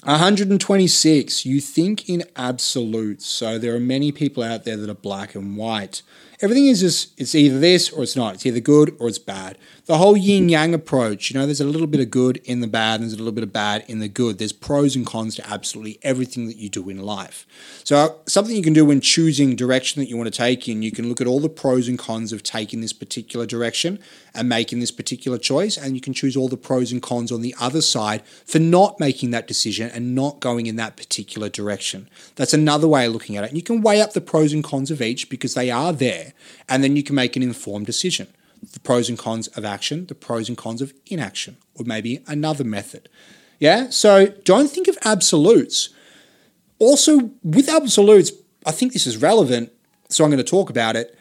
[0.08, 3.26] 126, you think in absolutes.
[3.26, 6.02] So there are many people out there that are black and white.
[6.39, 8.36] Everything is just, it's either this or it's not.
[8.36, 11.65] It's either good or it's bad the whole yin yang approach, you know, there's a
[11.65, 14.00] little bit of good in the bad, and there's a little bit of bad in
[14.00, 14.38] the good.
[14.38, 17.47] There's pros and cons to absolutely everything that you do in life.
[17.86, 20.91] So, something you can do when choosing direction that you want to take in, you
[20.91, 24.00] can look at all the pros and cons of taking this particular direction
[24.34, 27.41] and making this particular choice, and you can choose all the pros and cons on
[27.41, 32.10] the other side for not making that decision and not going in that particular direction.
[32.36, 33.52] That's another way of looking at it.
[33.52, 36.27] And you can weigh up the pros and cons of each because they are there,
[36.70, 38.28] and then you can make an informed decision
[38.74, 42.63] the pros and cons of action, the pros and cons of inaction, or maybe another
[42.63, 43.08] method.
[43.60, 45.90] Yeah, so don't think of absolutes.
[46.80, 48.32] Also, with absolutes,
[48.66, 49.72] I think this is relevant,
[50.10, 51.18] so I'm going to talk about it.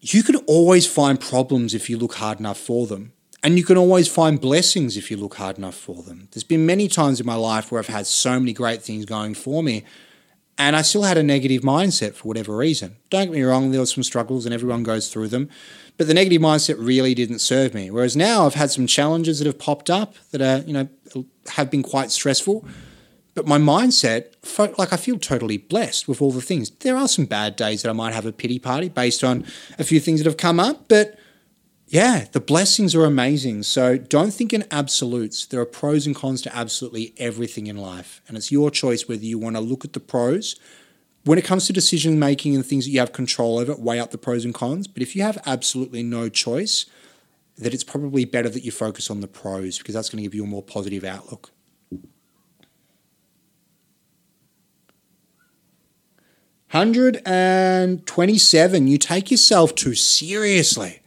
[0.00, 3.12] You can always find problems if you look hard enough for them.
[3.42, 6.28] And you can always find blessings if you look hard enough for them.
[6.32, 9.34] There's been many times in my life where I've had so many great things going
[9.34, 9.84] for me,
[10.60, 12.96] and I still had a negative mindset for whatever reason.
[13.08, 15.48] Don't get me wrong, there were some struggles and everyone goes through them.
[15.96, 17.90] But the negative mindset really didn't serve me.
[17.90, 20.88] Whereas now I've had some challenges that have popped up that are, you know,
[21.52, 22.66] have been quite stressful.
[23.34, 24.34] But my mindset,
[24.76, 26.68] like I feel totally blessed with all the things.
[26.68, 29.46] There are some bad days that I might have a pity party based on
[29.78, 31.18] a few things that have come up, but
[31.90, 33.64] yeah, the blessings are amazing.
[33.64, 35.44] So don't think in absolutes.
[35.44, 38.22] There are pros and cons to absolutely everything in life.
[38.28, 40.54] And it's your choice whether you want to look at the pros
[41.24, 44.12] when it comes to decision making and things that you have control over, weigh up
[44.12, 44.86] the pros and cons.
[44.86, 46.86] But if you have absolutely no choice,
[47.58, 50.34] that it's probably better that you focus on the pros because that's going to give
[50.34, 51.50] you a more positive outlook.
[56.68, 58.86] Hundred and twenty-seven.
[58.86, 60.99] You take yourself too seriously.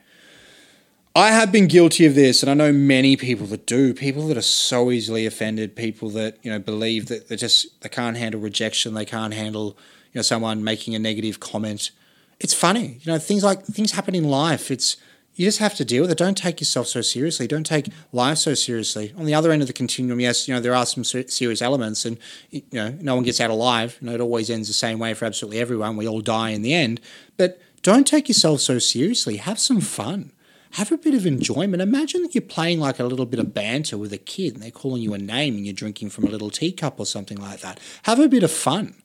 [1.16, 3.94] I have been guilty of this, and I know many people that do.
[3.94, 5.76] People that are so easily offended.
[5.76, 8.96] People that you know believe that they just they can't handle rejection.
[8.96, 9.78] They can't handle
[10.12, 11.92] you know, someone making a negative comment.
[12.40, 14.72] It's funny, you know, things like things happen in life.
[14.72, 14.98] It's
[15.36, 16.18] you just have to deal with it.
[16.18, 17.48] Don't take yourself so seriously.
[17.48, 19.14] Don't take life so seriously.
[19.18, 22.06] On the other end of the continuum, yes, you know there are some serious elements,
[22.06, 22.18] and
[22.50, 24.00] you know no one gets out alive.
[24.02, 25.96] You know it always ends the same way for absolutely everyone.
[25.96, 27.02] We all die in the end.
[27.38, 29.38] But don't take yourself so seriously.
[29.38, 30.32] Have some fun.
[30.74, 31.82] Have a bit of enjoyment.
[31.82, 34.72] Imagine that you're playing like a little bit of banter with a kid, and they're
[34.72, 37.80] calling you a name, and you're drinking from a little teacup or something like that.
[38.04, 38.96] Have a bit of fun.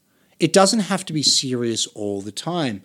[0.40, 2.82] It doesn't have to be serious all the time.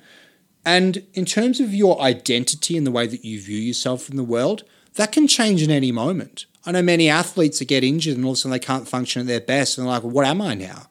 [0.66, 4.24] And in terms of your identity and the way that you view yourself in the
[4.24, 4.64] world,
[4.96, 6.46] that can change in any moment.
[6.66, 9.22] I know many athletes that get injured and all of a sudden they can't function
[9.22, 10.88] at their best and they're like, well, what am I now?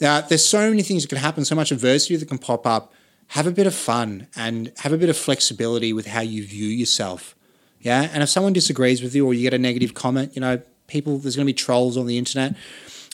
[0.00, 2.92] Now, there's so many things that can happen, so much adversity that can pop up.
[3.28, 6.66] Have a bit of fun and have a bit of flexibility with how you view
[6.66, 7.34] yourself.
[7.80, 8.08] Yeah.
[8.12, 11.18] And if someone disagrees with you or you get a negative comment, you know, people,
[11.18, 12.54] there's going to be trolls on the internet.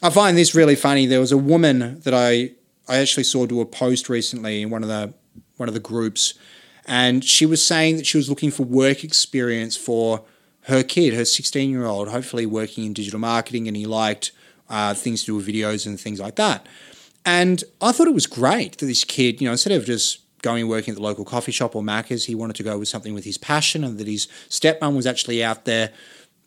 [0.02, 1.06] I find this really funny.
[1.06, 2.52] There was a woman that I,
[2.88, 5.12] I actually saw do a post recently in one of the
[5.56, 6.34] one of the groups,
[6.86, 10.24] and she was saying that she was looking for work experience for
[10.62, 14.32] her kid, her 16 year old, hopefully working in digital marketing, and he liked
[14.70, 16.66] uh, things to do with videos and things like that.
[17.24, 20.62] And I thought it was great that this kid, you know, instead of just going
[20.62, 23.12] and working at the local coffee shop or Macca's, he wanted to go with something
[23.12, 25.92] with his passion, and that his stepmom was actually out there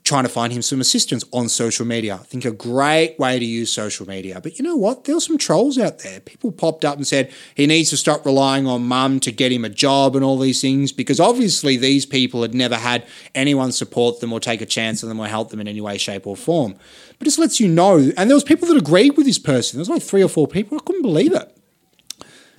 [0.04, 2.16] trying to find him some assistance on social media.
[2.16, 4.42] I think a great way to use social media.
[4.42, 5.06] But you know what?
[5.06, 6.20] There were some trolls out there.
[6.20, 9.64] People popped up and said he needs to stop relying on mum to get him
[9.64, 14.20] a job and all these things because obviously these people had never had anyone support
[14.20, 16.36] them or take a chance on them or help them in any way, shape, or
[16.36, 16.76] form.
[17.18, 18.12] But just lets you know.
[18.18, 19.78] And there was people that agreed with this person.
[19.78, 20.78] There was like three or four people.
[20.78, 21.58] I couldn't believe it.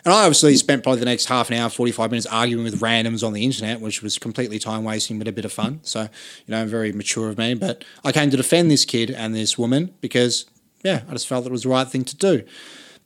[0.05, 3.27] And I obviously spent probably the next half an hour, 45 minutes arguing with randoms
[3.27, 5.81] on the internet, which was completely time wasting, but a bit of fun.
[5.83, 6.09] So, you
[6.49, 7.55] know, very mature of me.
[7.55, 10.45] But I came to defend this kid and this woman because,
[10.83, 12.45] yeah, I just felt that it was the right thing to do.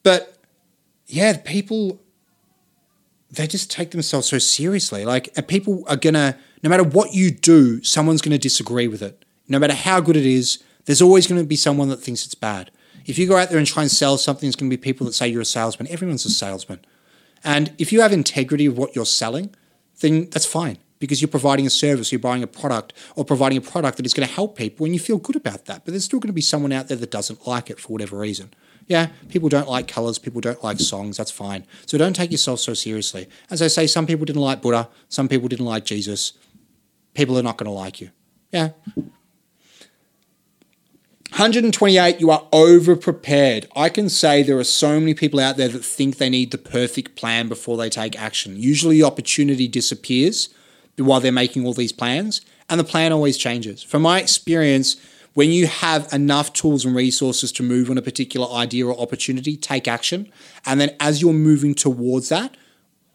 [0.03, 0.39] But
[1.07, 2.01] yeah, people,
[3.31, 5.05] they just take themselves so seriously.
[5.05, 9.03] Like, people are going to, no matter what you do, someone's going to disagree with
[9.03, 9.25] it.
[9.47, 12.35] No matter how good it is, there's always going to be someone that thinks it's
[12.35, 12.73] bad.
[13.09, 15.07] If you go out there and try and sell something, it's going to be people
[15.07, 15.89] that say you're a salesman.
[15.89, 16.81] Everyone's a salesman.
[17.43, 19.55] And if you have integrity of what you're selling,
[20.01, 23.63] then that's fine because you're providing a service, you're buying a product or providing a
[23.63, 25.85] product that is going to help people and you feel good about that.
[25.85, 28.19] But there's still going to be someone out there that doesn't like it for whatever
[28.19, 28.53] reason.
[28.89, 31.67] Yeah, people don't like colors, people don't like songs, that's fine.
[31.87, 33.29] So don't take yourself so seriously.
[33.51, 36.33] As I say, some people didn't like Buddha, some people didn't like Jesus.
[37.15, 38.11] People are not going to like you.
[38.51, 38.71] Yeah,
[41.39, 43.69] 128, you are over prepared.
[43.77, 46.59] I can say there are so many people out there that think they need the
[46.59, 48.57] perfect plan before they take action.
[48.57, 50.49] Usually, opportunity disappears
[50.97, 53.85] while they're making all these plans, and the plan always changes.
[53.85, 54.97] From my experience,
[55.35, 59.57] when you have enough tools and resources to move on a particular idea or opportunity,
[59.57, 60.33] take action.
[60.67, 62.57] And then as you're moving towards that,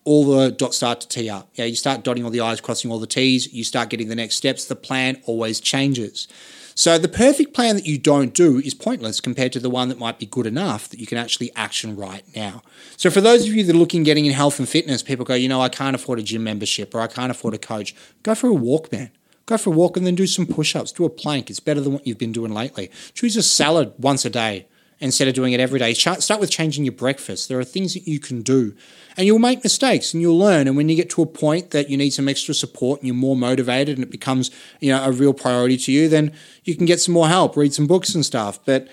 [0.06, 1.50] all the dots start to tee up.
[1.56, 4.16] Yeah, you start dotting all the I's, crossing all the T's, you start getting the
[4.16, 4.64] next steps.
[4.64, 6.30] The plan always changes.
[6.76, 10.00] So the perfect plan that you don't do is pointless compared to the one that
[10.00, 12.62] might be good enough that you can actually action right now.
[12.98, 15.36] So for those of you that are looking getting in health and fitness, people go,
[15.36, 17.96] you know, I can't afford a gym membership or I can't afford a coach.
[18.24, 19.12] Go for a walk, man.
[19.46, 20.94] Go for a walk and then do some push-ups.
[20.94, 21.50] Do a plank.
[21.50, 22.90] It's better than what you've been doing lately.
[23.14, 24.68] Choose a salad once a day
[25.04, 25.94] instead of doing it every day.
[25.94, 27.50] Start with changing your breakfast.
[27.50, 28.74] There are things that you can do
[29.18, 30.68] and you'll make mistakes and you'll learn.
[30.68, 33.16] And when you get to a point that you need some extra support and you're
[33.16, 36.32] more motivated and it becomes, you know, a real priority to you, then
[36.64, 38.60] you can get some more help, read some books and stuff.
[38.66, 38.88] But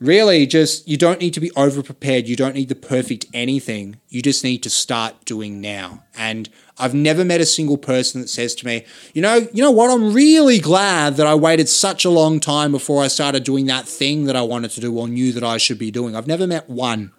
[0.00, 3.98] really just you don't need to be over prepared you don't need the perfect anything.
[4.08, 6.04] You just need to start doing now.
[6.16, 6.48] And
[6.80, 9.90] i've never met a single person that says to me you know you know what?
[9.90, 13.88] I'm really glad that i waited such a long time before i started doing that
[13.88, 16.14] thing that i wanted to do or knew that i should be doing.
[16.14, 17.12] I've never met one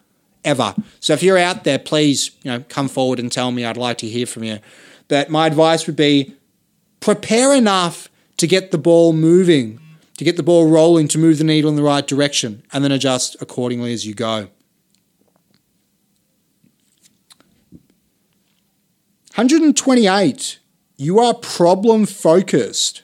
[0.45, 0.73] ever.
[1.01, 3.65] So if you're out there please you know come forward and tell me.
[3.65, 4.59] I'd like to hear from you.
[5.09, 6.35] But my advice would be
[7.01, 9.81] prepare enough to get the ball moving
[10.19, 12.91] to get the ball rolling to move the needle in the right direction and then
[12.91, 14.49] adjust accordingly as you go.
[19.35, 20.59] 128.
[20.97, 23.03] You are problem focused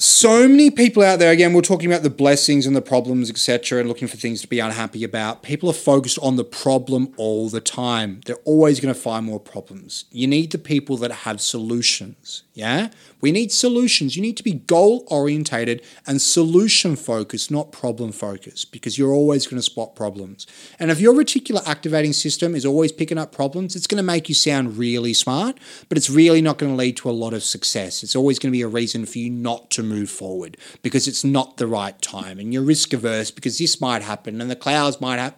[0.00, 3.80] so many people out there again we're talking about the blessings and the problems etc
[3.80, 7.48] and looking for things to be unhappy about people are focused on the problem all
[7.48, 11.40] the time they're always going to find more problems you need the people that have
[11.40, 12.88] solutions yeah
[13.20, 18.72] we need solutions you need to be goal orientated and solution focused not problem focused
[18.72, 20.46] because you're always going to spot problems
[20.78, 24.28] and if your reticular activating system is always picking up problems it's going to make
[24.28, 25.56] you sound really smart
[25.88, 28.50] but it's really not going to lead to a lot of success it's always going
[28.50, 32.02] to be a reason for you not to move forward because it's not the right
[32.02, 35.34] time and you're risk averse because this might happen and the clouds might have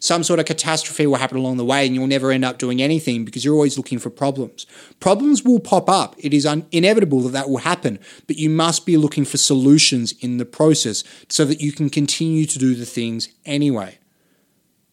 [0.00, 2.82] some sort of catastrophe will happen along the way and you'll never end up doing
[2.82, 4.66] anything because you're always looking for problems.
[5.00, 6.14] Problems will pop up.
[6.18, 10.12] It is un- inevitable that that will happen, but you must be looking for solutions
[10.20, 13.98] in the process so that you can continue to do the things anyway.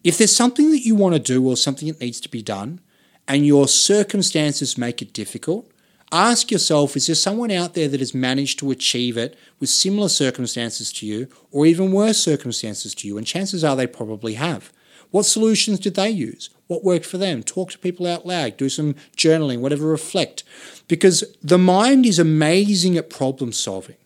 [0.04, 2.82] If there's something that you want to do or something that needs to be done,
[3.28, 5.70] and your circumstances make it difficult,
[6.12, 10.10] ask yourself is there someone out there that has managed to achieve it with similar
[10.10, 13.18] circumstances to you or even worse circumstances to you?
[13.18, 14.72] And chances are they probably have.
[15.12, 16.50] What solutions did they use?
[16.74, 17.44] What worked for them?
[17.44, 20.44] Talk to people out loud, do some journaling, whatever, reflect.
[20.88, 23.98] Because the mind is amazing at problem solving.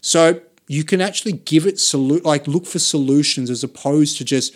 [0.00, 4.54] So you can actually give it solu- like look for solutions as opposed to just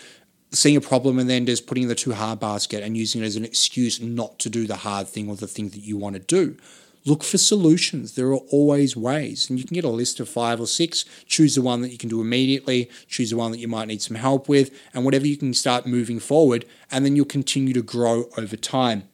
[0.50, 3.36] seeing a problem and then just putting the too hard basket and using it as
[3.36, 6.20] an excuse not to do the hard thing or the thing that you want to
[6.20, 6.56] do.
[7.04, 8.14] Look for solutions.
[8.14, 9.50] There are always ways.
[9.50, 11.98] And you can get a list of five or six, choose the one that you
[11.98, 15.26] can do immediately, choose the one that you might need some help with, and whatever
[15.26, 19.08] you can start moving forward, and then you'll continue to grow over time.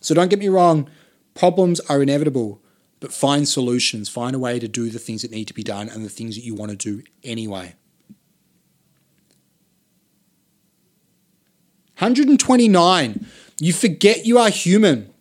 [0.00, 0.88] So don't get me wrong,
[1.34, 2.62] problems are inevitable,
[3.00, 5.88] but find solutions, find a way to do the things that need to be done
[5.88, 7.74] and the things that you want to do anyway.
[11.98, 13.26] 129.
[13.58, 15.12] You forget you are human.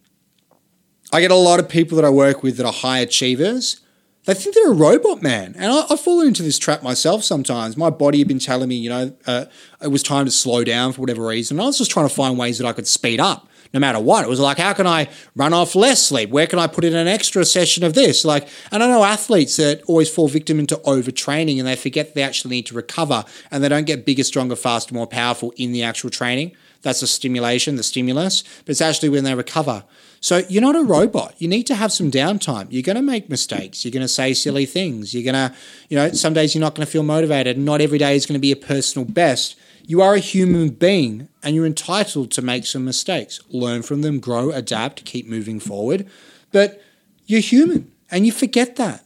[1.15, 3.79] I get a lot of people that I work with that are high achievers.
[4.25, 5.55] They think they're a robot, man.
[5.57, 7.77] And I, have fallen into this trap myself sometimes.
[7.77, 9.45] My body had been telling me, you know, uh,
[9.81, 11.57] it was time to slow down for whatever reason.
[11.57, 14.25] I was just trying to find ways that I could speed up no matter what.
[14.25, 15.07] It was like, how can I
[15.37, 16.31] run off less sleep?
[16.31, 18.25] Where can I put in an extra session of this?
[18.25, 22.23] Like, and I know athletes that always fall victim into overtraining and they forget they
[22.23, 25.81] actually need to recover and they don't get bigger, stronger, faster, more powerful in the
[25.81, 26.57] actual training.
[26.81, 29.85] That's the stimulation, the stimulus, but it's actually when they recover.
[30.25, 31.35] So you're not a robot.
[31.37, 32.65] You need to have some downtime.
[32.71, 33.85] You're going to make mistakes.
[33.85, 35.13] You're going to say silly things.
[35.13, 35.55] You're going to,
[35.87, 37.59] you know, some days you're not going to feel motivated.
[37.59, 39.55] Not every day is going to be a personal best.
[39.85, 43.39] You are a human being and you're entitled to make some mistakes.
[43.49, 46.09] Learn from them, grow, adapt, keep moving forward.
[46.51, 46.81] But
[47.27, 49.05] you're human and you forget that.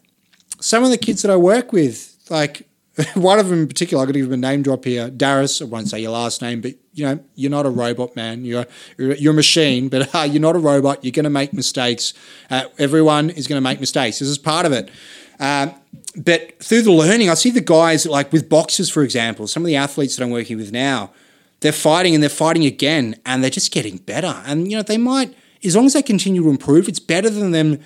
[0.61, 2.65] Some of the kids that I work with, like
[3.13, 5.09] one of them in particular, I could give him a name drop here.
[5.09, 8.45] Darius, I won't say your last name, but you know, you're not a robot, man.
[8.45, 8.65] You're
[8.97, 11.03] you're, a machine, but uh, you're not a robot.
[11.03, 12.13] You're going to make mistakes.
[12.49, 14.19] Uh, everyone is going to make mistakes.
[14.19, 14.89] This is part of it.
[15.39, 15.73] Um,
[16.17, 19.67] but through the learning, I see the guys like with boxers, for example, some of
[19.67, 21.11] the athletes that I'm working with now,
[21.61, 24.41] they're fighting and they're fighting again, and they're just getting better.
[24.45, 25.33] And you know, they might,
[25.63, 27.79] as long as they continue to improve, it's better than them.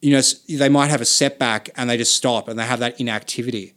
[0.00, 3.00] You know, they might have a setback and they just stop and they have that
[3.00, 3.74] inactivity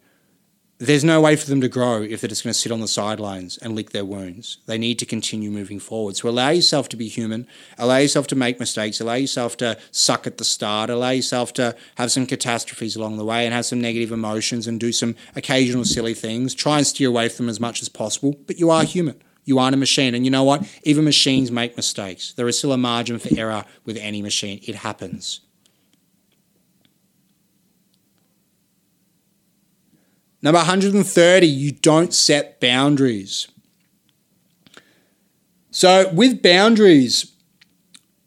[0.79, 2.87] there's no way for them to grow if they're just going to sit on the
[2.87, 4.59] sidelines and lick their wounds.
[4.65, 6.15] They need to continue moving forward.
[6.15, 10.25] So allow yourself to be human, allow yourself to make mistakes, allow yourself to suck
[10.25, 13.81] at the start, allow yourself to have some catastrophes along the way and have some
[13.81, 16.55] negative emotions and do some occasional silly things.
[16.55, 19.21] Try and steer away from them as much as possible, but you are human.
[19.43, 20.15] You aren't a machine.
[20.15, 20.63] And you know what?
[20.83, 22.33] Even machines make mistakes.
[22.33, 24.61] There is still a margin for error with any machine.
[24.65, 25.41] It happens.
[30.41, 33.47] Number 130, you don't set boundaries.
[35.71, 37.33] So, with boundaries,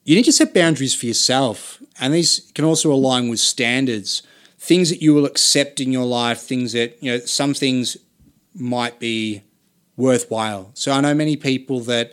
[0.04, 1.82] you need to set boundaries for yourself.
[2.00, 4.22] And these can also align with standards,
[4.58, 7.96] things that you will accept in your life, things that, you know, some things
[8.54, 9.42] might be
[9.96, 10.70] worthwhile.
[10.74, 12.12] So, I know many people that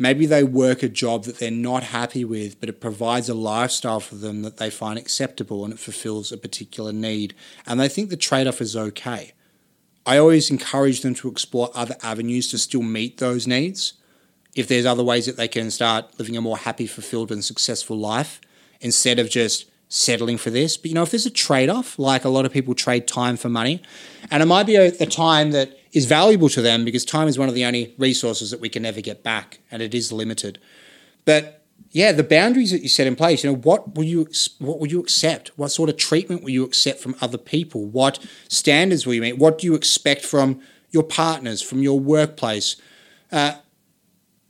[0.00, 3.98] Maybe they work a job that they're not happy with, but it provides a lifestyle
[3.98, 7.34] for them that they find acceptable and it fulfills a particular need.
[7.66, 9.32] And they think the trade off is okay.
[10.06, 13.94] I always encourage them to explore other avenues to still meet those needs.
[14.54, 17.98] If there's other ways that they can start living a more happy, fulfilled, and successful
[17.98, 18.40] life
[18.80, 20.76] instead of just settling for this.
[20.76, 23.36] But you know, if there's a trade off, like a lot of people trade time
[23.36, 23.82] for money,
[24.30, 27.48] and it might be a time that is valuable to them because time is one
[27.48, 30.58] of the only resources that we can never get back and it is limited.
[31.24, 34.28] But yeah, the boundaries that you set in place, you know, what will you
[34.58, 35.48] what will you accept?
[35.56, 37.84] What sort of treatment will you accept from other people?
[37.86, 39.38] What standards will you meet?
[39.38, 42.76] What do you expect from your partners, from your workplace?
[43.32, 43.56] Uh,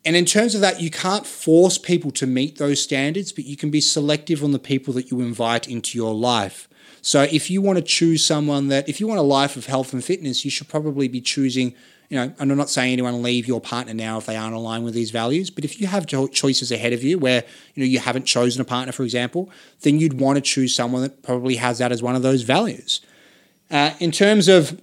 [0.04, 3.56] and in terms of that, you can't force people to meet those standards, but you
[3.56, 6.68] can be selective on the people that you invite into your life.
[7.02, 9.92] So if you want to choose someone that, if you want a life of health
[9.92, 11.74] and fitness, you should probably be choosing,
[12.08, 14.84] you know, and I'm not saying anyone leave your partner now if they aren't aligned
[14.84, 17.44] with these values, but if you have choices ahead of you where,
[17.74, 19.50] you know, you haven't chosen a partner, for example,
[19.82, 23.00] then you'd want to choose someone that probably has that as one of those values.
[23.70, 24.80] Uh, in terms of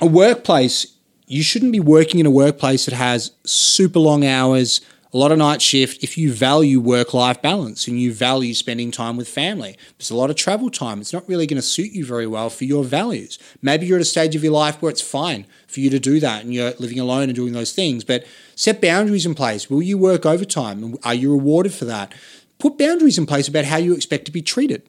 [0.00, 0.94] a workplace,
[1.26, 4.82] you shouldn't be working in a workplace that has super long hours,
[5.12, 8.90] a lot of night shift if you value work life balance and you value spending
[8.90, 9.76] time with family.
[9.98, 11.00] There's a lot of travel time.
[11.00, 13.38] It's not really going to suit you very well for your values.
[13.60, 16.18] Maybe you're at a stage of your life where it's fine for you to do
[16.20, 19.68] that and you're living alone and doing those things, but set boundaries in place.
[19.68, 20.96] Will you work overtime?
[21.04, 22.14] Are you rewarded for that?
[22.58, 24.88] Put boundaries in place about how you expect to be treated.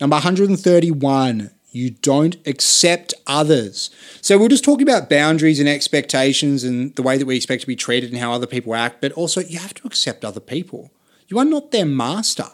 [0.00, 3.90] Number 131 you don't accept others.
[4.20, 7.66] So we're just talking about boundaries and expectations and the way that we expect to
[7.66, 10.92] be treated and how other people act, but also you have to accept other people.
[11.28, 12.48] You are not their master.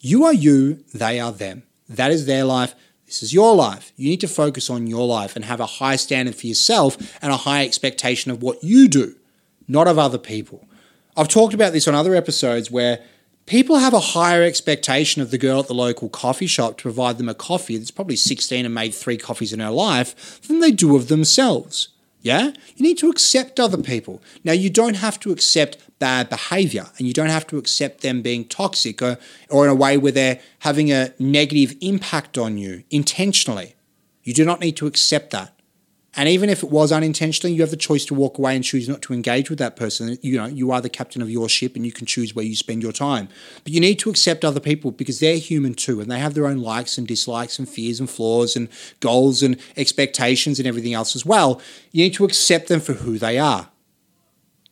[0.00, 1.64] You are you, they are them.
[1.88, 2.74] That is their life.
[3.06, 3.92] This is your life.
[3.96, 7.30] You need to focus on your life and have a high standard for yourself and
[7.30, 9.16] a high expectation of what you do,
[9.68, 10.66] not of other people.
[11.16, 13.04] I've talked about this on other episodes where
[13.46, 17.18] people have a higher expectation of the girl at the local coffee shop to provide
[17.18, 20.70] them a coffee that's probably 16 and made three coffees in her life than they
[20.70, 21.88] do of themselves.
[22.22, 22.52] Yeah?
[22.76, 24.22] You need to accept other people.
[24.44, 28.22] Now, you don't have to accept bad behavior and you don't have to accept them
[28.22, 29.18] being toxic or,
[29.50, 33.74] or in a way where they're having a negative impact on you intentionally.
[34.22, 35.53] You do not need to accept that.
[36.16, 38.88] And even if it was unintentionally, you have the choice to walk away and choose
[38.88, 40.16] not to engage with that person.
[40.22, 42.54] You know, you are the captain of your ship and you can choose where you
[42.54, 43.28] spend your time.
[43.64, 46.46] But you need to accept other people because they're human too and they have their
[46.46, 48.68] own likes and dislikes and fears and flaws and
[49.00, 51.60] goals and expectations and everything else as well.
[51.90, 53.70] You need to accept them for who they are.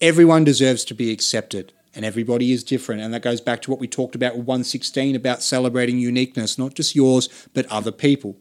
[0.01, 3.03] Everyone deserves to be accepted and everybody is different.
[3.03, 6.75] And that goes back to what we talked about with 116 about celebrating uniqueness, not
[6.75, 8.37] just yours, but other people.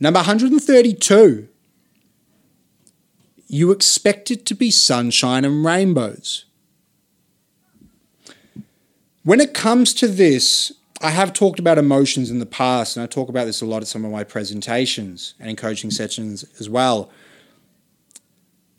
[0.00, 1.48] Number 132.
[3.46, 6.46] You expect it to be sunshine and rainbows.
[9.22, 10.72] When it comes to this,
[11.02, 13.82] I have talked about emotions in the past, and I talk about this a lot
[13.82, 17.10] at some of my presentations and in coaching sessions as well.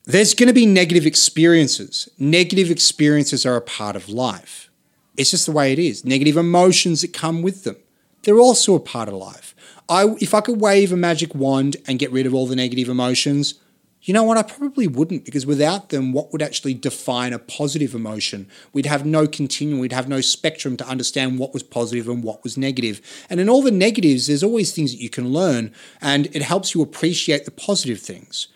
[0.05, 2.09] There's going to be negative experiences.
[2.17, 4.69] Negative experiences are a part of life.
[5.15, 6.03] It's just the way it is.
[6.03, 7.77] Negative emotions that come with them,
[8.23, 9.55] they're also a part of life.
[9.89, 12.89] I if I could wave a magic wand and get rid of all the negative
[12.89, 13.55] emotions,
[14.03, 14.37] you know what?
[14.37, 18.47] I probably wouldn't because without them, what would actually define a positive emotion?
[18.73, 22.43] We'd have no continuum, we'd have no spectrum to understand what was positive and what
[22.43, 23.01] was negative.
[23.29, 26.73] And in all the negatives, there's always things that you can learn, and it helps
[26.73, 28.47] you appreciate the positive things.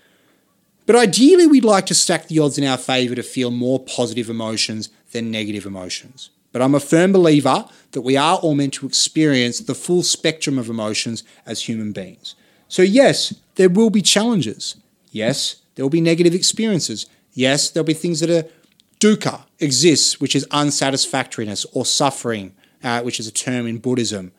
[0.87, 4.29] But ideally, we'd like to stack the odds in our favor to feel more positive
[4.29, 6.29] emotions than negative emotions.
[6.55, 10.57] But I'm a firm believer that we are all meant to experience the full spectrum
[10.57, 12.33] of emotions as human beings.
[12.69, 14.77] So, yes, there will be challenges.
[15.11, 17.07] Yes, there will be negative experiences.
[17.33, 18.47] Yes, there'll be things that are
[19.01, 24.31] dukkha exists, which is unsatisfactoriness or suffering, uh, which is a term in Buddhism.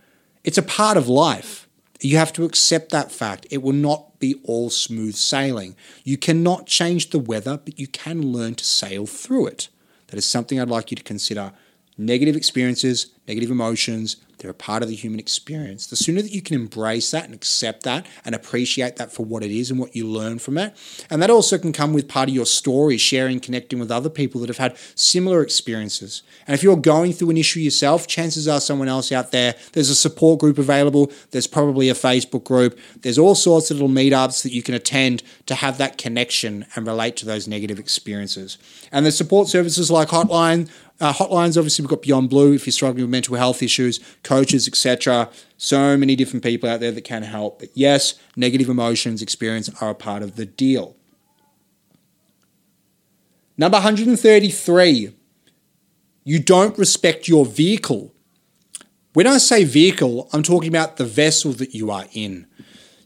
[0.43, 1.69] It's a part of life.
[2.01, 3.47] You have to accept that fact.
[3.51, 5.77] It will not be all smooth sailing.
[6.03, 9.69] You cannot change the weather, but you can learn to sail through it.
[10.07, 11.53] That is something I'd like you to consider
[11.99, 15.87] negative experiences, negative emotions, they're a part of the human experience.
[15.87, 19.43] The sooner that you can embrace that and accept that and appreciate that for what
[19.43, 20.77] it is and what you learn from it.
[21.09, 24.41] And that also can come with part of your story, sharing, connecting with other people
[24.43, 26.23] that have had similar experiences.
[26.47, 29.91] And if you're going through an issue yourself, chances are someone else out there, there's
[29.91, 34.43] a support group available, there's probably a Facebook group, there's all sorts of little meetups
[34.43, 38.59] that you can attend to have that connection and relate to those negative experiences.
[38.93, 40.69] And there's support services like Hotline,
[41.01, 44.67] uh, hotlines, obviously, we've got Beyond Blue if you're struggling with mental health issues, coaches,
[44.67, 45.29] etc.
[45.59, 47.59] So many different people out there that can help.
[47.59, 50.97] But yes, negative emotions experience are a part of the deal.
[53.59, 55.15] Number 133,
[56.25, 58.15] you don't respect your vehicle.
[59.13, 62.47] When I say vehicle, I'm talking about the vessel that you are in.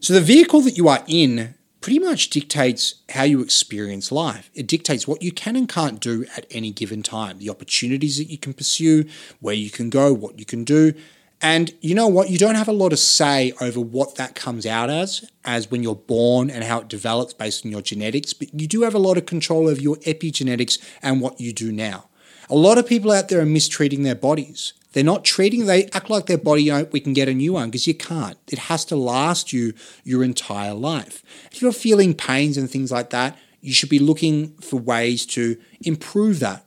[0.01, 4.49] So the vehicle that you are in pretty much dictates how you experience life.
[4.53, 8.29] It dictates what you can and can't do at any given time, the opportunities that
[8.29, 9.05] you can pursue,
[9.39, 10.93] where you can go, what you can do.
[11.41, 12.29] And you know what?
[12.29, 15.81] You don't have a lot of say over what that comes out as, as when
[15.81, 18.99] you're born and how it develops based on your genetics, but you do have a
[18.99, 22.09] lot of control over your epigenetics and what you do now.
[22.47, 24.73] A lot of people out there are mistreating their bodies.
[24.93, 27.53] They're not treating, they act like their body, you know, we can get a new
[27.53, 28.37] one because you can't.
[28.51, 29.73] It has to last you
[30.03, 31.23] your entire life.
[31.51, 35.57] If you're feeling pains and things like that, you should be looking for ways to
[35.81, 36.65] improve that.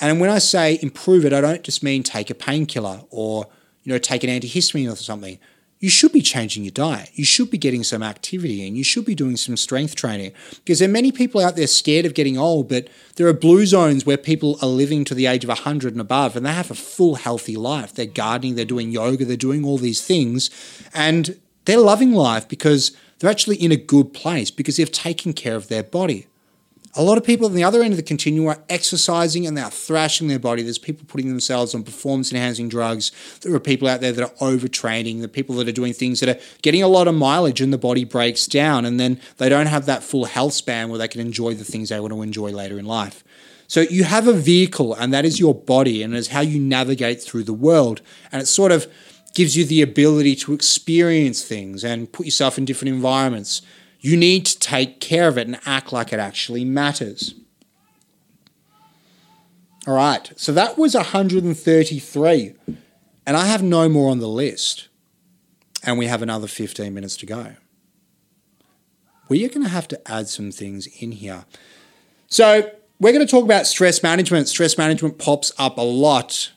[0.00, 3.48] And when I say improve it, I don't just mean take a painkiller or,
[3.82, 5.38] you know, take an antihistamine or something
[5.80, 7.10] you should be changing your diet.
[7.14, 10.32] You should be getting some activity and you should be doing some strength training
[10.64, 13.64] because there are many people out there scared of getting old, but there are blue
[13.64, 16.70] zones where people are living to the age of 100 and above and they have
[16.70, 17.94] a full healthy life.
[17.94, 20.50] They're gardening, they're doing yoga, they're doing all these things.
[20.92, 25.54] And they're loving life because they're actually in a good place because they've taken care
[25.54, 26.26] of their body.
[26.94, 29.70] A lot of people on the other end of the continuum are exercising and they're
[29.70, 30.62] thrashing their body.
[30.62, 33.12] There's people putting themselves on performance enhancing drugs.
[33.42, 35.20] There are people out there that are overtraining.
[35.20, 37.78] The people that are doing things that are getting a lot of mileage and the
[37.78, 41.20] body breaks down and then they don't have that full health span where they can
[41.20, 43.22] enjoy the things they want to enjoy later in life.
[43.66, 47.22] So you have a vehicle and that is your body and it's how you navigate
[47.22, 48.00] through the world.
[48.32, 48.90] And it sort of
[49.34, 53.60] gives you the ability to experience things and put yourself in different environments.
[54.00, 57.34] You need to take care of it and act like it actually matters.
[59.86, 62.54] All right, so that was 133,
[63.26, 64.88] and I have no more on the list,
[65.82, 67.54] and we have another 15 minutes to go.
[69.30, 71.46] We are going to have to add some things in here.
[72.28, 72.70] So,
[73.00, 74.48] we're going to talk about stress management.
[74.48, 76.52] Stress management pops up a lot.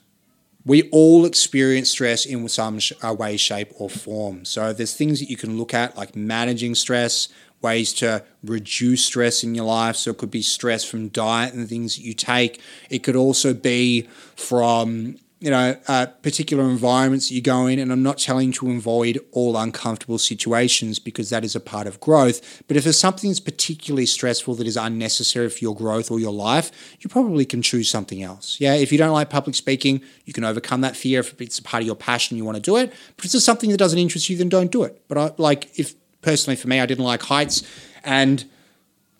[0.65, 4.45] We all experience stress in some uh, way, shape, or form.
[4.45, 7.29] So there's things that you can look at, like managing stress,
[7.61, 9.95] ways to reduce stress in your life.
[9.95, 12.61] So it could be stress from diet and things that you take.
[12.89, 17.91] It could also be from you know, uh, particular environments that you go in, and
[17.91, 22.61] I'm not telling to avoid all uncomfortable situations because that is a part of growth.
[22.67, 26.31] But if there's something that's particularly stressful that is unnecessary for your growth or your
[26.31, 28.57] life, you probably can choose something else.
[28.59, 31.21] Yeah, if you don't like public speaking, you can overcome that fear.
[31.21, 32.93] If it's a part of your passion, you want to do it.
[33.17, 35.01] But if it's something that doesn't interest you, then don't do it.
[35.07, 37.63] But I, like, if personally for me, I didn't like heights,
[38.03, 38.45] and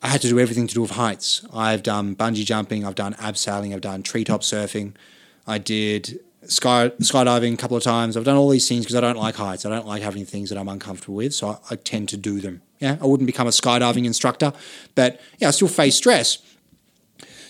[0.00, 1.44] I had to do everything to do with heights.
[1.52, 4.94] I've done bungee jumping, I've done abseiling, I've done treetop surfing.
[5.46, 8.16] I did sky skydiving a couple of times.
[8.16, 9.64] I've done all these things because I don't like heights.
[9.64, 12.40] I don't like having things that I'm uncomfortable with, so I, I, tend to do
[12.40, 12.62] them.
[12.80, 14.52] Yeah, I wouldn't become a skydiving instructor,
[14.94, 16.38] but yeah, I still face stress.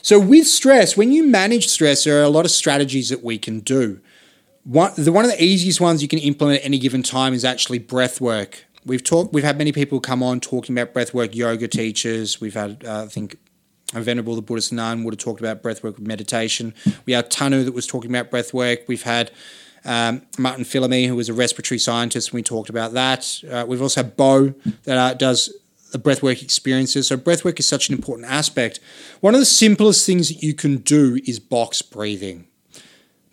[0.03, 3.38] So with stress, when you manage stress, there are a lot of strategies that we
[3.38, 4.01] can do.
[4.64, 7.45] One, the one of the easiest ones you can implement at any given time is
[7.45, 8.64] actually breath work.
[8.84, 9.32] We've talked.
[9.32, 11.34] We've had many people come on talking about breath work.
[11.34, 12.40] Yoga teachers.
[12.40, 13.36] We've had, uh, I think,
[13.93, 16.74] Venerable the Buddhist nun would have talked about breathwork meditation.
[17.07, 18.88] We had Tanu that was talking about breathwork.
[18.88, 19.30] We've had
[19.84, 23.43] um, Martin Fillamy, who was a respiratory scientist, and we talked about that.
[23.51, 25.53] Uh, we've also had Bo that uh, does
[25.93, 27.07] the breathwork experiences.
[27.07, 28.80] So breathwork is such an important aspect.
[29.20, 32.47] One of the simplest things that you can do is box breathing.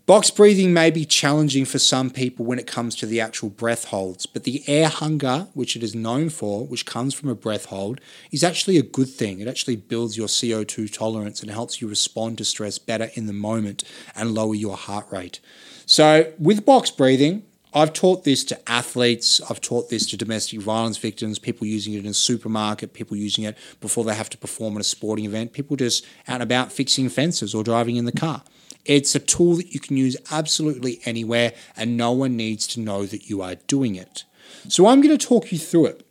[0.10, 3.86] Box breathing may be challenging for some people when it comes to the actual breath
[3.86, 7.66] holds, but the air hunger, which it is known for, which comes from a breath
[7.66, 8.02] hold,
[8.32, 9.40] is actually a good thing.
[9.40, 13.34] It actually builds your CO2 tolerance and helps you respond to stress better in the
[13.34, 13.84] moment
[14.16, 15.42] and lower your heart rate.
[15.86, 20.98] So, with box breathing, I've taught this to athletes, I've taught this to domestic violence
[20.98, 24.74] victims, people using it in a supermarket, people using it before they have to perform
[24.74, 28.12] at a sporting event, people just out and about fixing fences or driving in the
[28.12, 28.42] car.
[28.90, 33.06] It's a tool that you can use absolutely anywhere, and no one needs to know
[33.06, 34.24] that you are doing it.
[34.68, 36.08] So I'm going to talk you through it.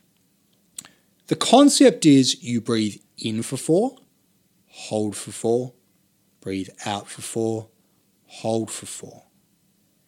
[1.26, 3.96] The concept is you breathe in for four,
[4.68, 5.72] hold for four,
[6.40, 7.68] breathe out for four,
[8.26, 9.24] hold for four.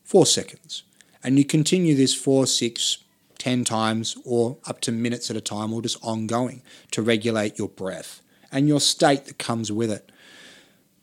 [0.05, 0.85] Four seconds.
[1.25, 2.99] And you continue this four, six,
[3.37, 6.63] ten times, or up to minutes at a time, or just ongoing
[6.93, 10.13] to regulate your breath and your state that comes with it.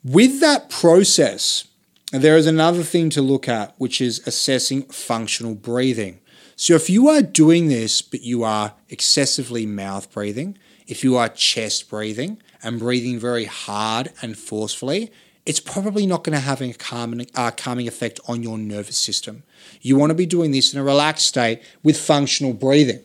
[0.09, 1.67] With that process,
[2.13, 6.21] there is another thing to look at, which is assessing functional breathing.
[6.55, 11.27] So, if you are doing this, but you are excessively mouth breathing, if you are
[11.27, 15.11] chest breathing and breathing very hard and forcefully,
[15.45, 19.43] it's probably not going to have a calming, uh, calming effect on your nervous system.
[19.81, 23.03] You want to be doing this in a relaxed state with functional breathing.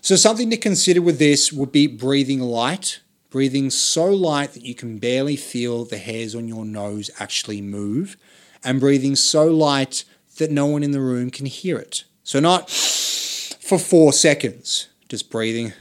[0.00, 3.00] So, something to consider with this would be breathing light
[3.30, 8.16] breathing so light that you can barely feel the hairs on your nose actually move,
[8.64, 10.04] and breathing so light
[10.38, 12.04] that no one in the room can hear it.
[12.22, 15.72] So, not for four seconds, just breathing.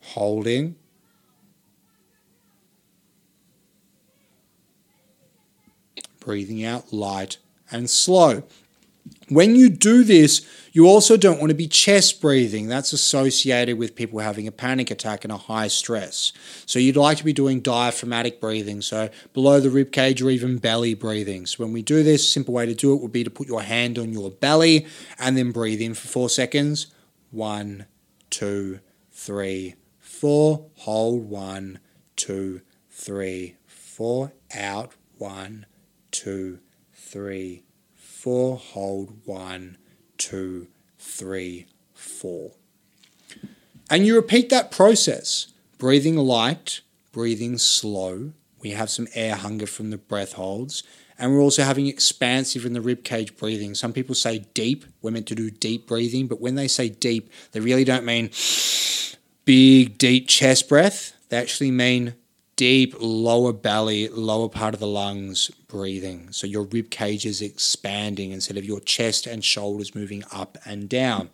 [0.00, 0.76] Holding.
[6.20, 7.36] Breathing out light
[7.70, 8.42] and slow.
[9.28, 12.68] When you do this, you also don't want to be chest breathing.
[12.68, 16.32] That's associated with people having a panic attack and a high stress.
[16.64, 20.58] So you'd like to be doing diaphragmatic breathing, so below the rib cage or even
[20.58, 21.46] belly breathing.
[21.46, 23.62] So when we do this, simple way to do it would be to put your
[23.62, 24.86] hand on your belly
[25.18, 26.86] and then breathe in for four seconds.
[27.32, 27.86] One,
[28.30, 28.78] two,
[29.10, 30.66] three, four.
[30.76, 31.80] Hold one,
[32.14, 32.60] two,
[32.90, 34.34] three, four.
[34.54, 35.66] Out one,
[36.12, 36.60] two,
[36.92, 37.64] three
[38.26, 39.78] four, hold one,
[40.18, 40.66] two,
[40.98, 41.64] three,
[41.94, 42.50] four.
[43.88, 45.46] And you repeat that process
[45.78, 46.80] breathing light,
[47.12, 48.32] breathing slow.
[48.60, 50.82] We have some air hunger from the breath holds.
[51.16, 53.76] And we're also having expansive in the rib cage breathing.
[53.76, 54.86] Some people say deep.
[55.02, 58.32] We're meant to do deep breathing, but when they say deep, they really don't mean
[59.44, 61.12] big, deep chest breath.
[61.28, 62.14] They actually mean
[62.56, 66.28] deep lower belly, lower part of the lungs breathing.
[66.32, 70.88] So your rib cage is expanding instead of your chest and shoulders moving up and
[70.88, 71.28] down.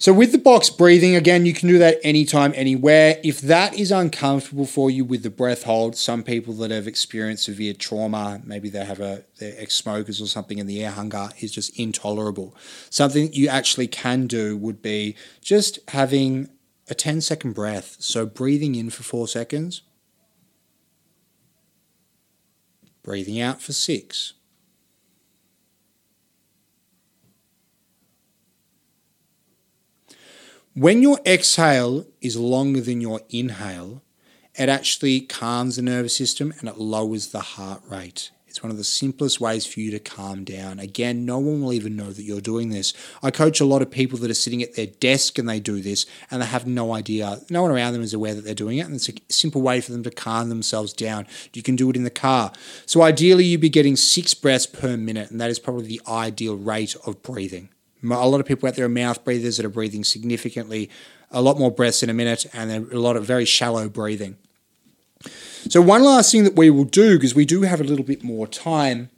[0.00, 3.20] So with the box breathing, again, you can do that anytime, anywhere.
[3.22, 7.44] If that is uncomfortable for you with the breath hold, some people that have experienced
[7.44, 11.52] severe trauma, maybe they have a they're ex-smokers or something, and the air hunger is
[11.52, 12.56] just intolerable.
[12.90, 16.48] Something you actually can do would be just having
[16.88, 17.96] a 10 second breath.
[17.98, 19.82] So breathing in for four seconds,
[23.02, 24.34] breathing out for six.
[30.74, 34.02] When your exhale is longer than your inhale,
[34.58, 38.32] it actually calms the nervous system and it lowers the heart rate.
[38.54, 40.78] It's one of the simplest ways for you to calm down.
[40.78, 42.94] Again, no one will even know that you're doing this.
[43.20, 45.80] I coach a lot of people that are sitting at their desk and they do
[45.80, 47.40] this and they have no idea.
[47.50, 48.86] No one around them is aware that they're doing it.
[48.86, 51.26] And it's a simple way for them to calm themselves down.
[51.52, 52.52] You can do it in the car.
[52.86, 56.54] So ideally, you'd be getting six breaths per minute, and that is probably the ideal
[56.54, 57.70] rate of breathing.
[58.04, 60.90] A lot of people out there are mouth breathers that are breathing significantly,
[61.32, 64.36] a lot more breaths in a minute, and a lot of very shallow breathing.
[65.68, 68.22] So, one last thing that we will do, because we do have a little bit
[68.22, 69.10] more time,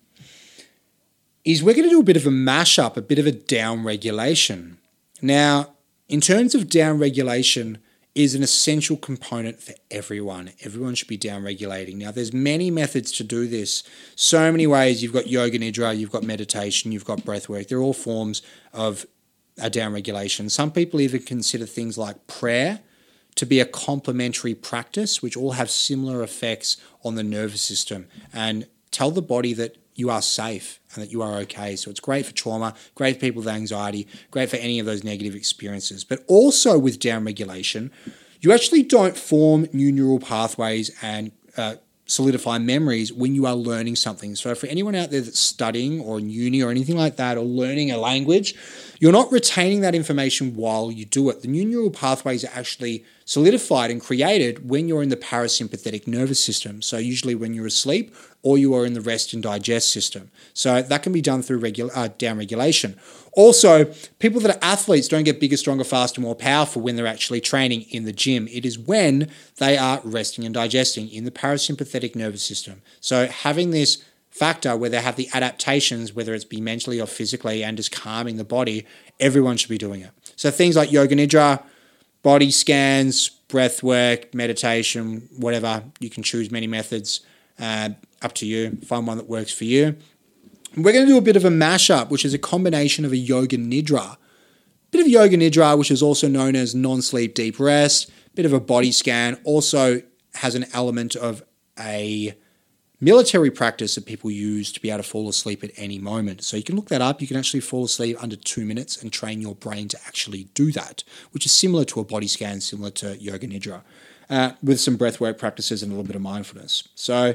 [1.44, 3.84] is we're going to do a bit of a mashup, a bit of a down
[3.84, 4.78] regulation.
[5.22, 5.74] Now,
[6.09, 7.78] in terms of down regulation,
[8.16, 10.51] is an essential component for everyone.
[10.64, 11.99] Everyone should be down regulating.
[11.99, 13.82] Now, there's many methods to do this.
[14.14, 15.03] So many ways.
[15.03, 17.68] You've got yoga nidra, you've got meditation, you've got breath work.
[17.68, 18.40] They're all forms
[18.72, 19.05] of
[19.59, 20.49] a down regulation.
[20.49, 22.80] Some people even consider things like prayer
[23.37, 28.66] to be a complementary practice, which all have similar effects on the nervous system and
[28.91, 31.76] tell the body that you are safe and that you are okay.
[31.76, 35.05] So it's great for trauma, great for people with anxiety, great for any of those
[35.05, 36.05] negative experiences.
[36.05, 37.91] But also with down regulation,
[38.41, 41.76] you actually don't form new neural pathways and uh,
[42.07, 44.37] solidify memories when you are learning something.
[44.37, 47.45] So for anyone out there that's studying or in uni or anything like that or
[47.45, 48.55] learning a language,
[49.01, 51.43] you're not retaining that information while you do it.
[51.43, 56.42] The new neural pathways are actually solidified and created when you're in the parasympathetic nervous
[56.42, 56.80] system.
[56.80, 60.30] So usually when you're asleep or you are in the rest and digest system.
[60.54, 61.60] So that can be done through
[61.94, 62.96] uh, down regulation.
[63.32, 67.40] Also, people that are athletes don't get bigger, stronger, faster, more powerful when they're actually
[67.40, 68.46] training in the gym.
[68.48, 72.80] It is when they are resting and digesting in the parasympathetic nervous system.
[73.00, 77.64] So having this factor where they have the adaptations, whether it's be mentally or physically,
[77.64, 78.86] and just calming the body,
[79.18, 80.10] everyone should be doing it.
[80.36, 81.62] So things like yoga nidra,
[82.26, 85.84] body scans, breath work, meditation, whatever.
[86.00, 87.20] You can choose many methods.
[87.56, 88.72] Uh, up to you.
[88.84, 89.96] Find one that works for you.
[90.76, 93.16] We're going to do a bit of a mashup, which is a combination of a
[93.16, 94.16] yoga nidra,
[94.90, 98.58] bit of yoga nidra, which is also known as non-sleep deep rest, bit of a
[98.58, 100.02] body scan, also
[100.34, 101.44] has an element of
[101.78, 102.34] a
[103.01, 106.42] military practice that people use to be able to fall asleep at any moment.
[106.42, 107.20] So you can look that up.
[107.20, 110.72] You can actually fall asleep under two minutes and train your brain to actually do
[110.72, 113.82] that, which is similar to a body scan, similar to yoga nidra,
[114.30, 116.88] uh, with some breathwork practices and a little bit of mindfulness.
[116.94, 117.34] So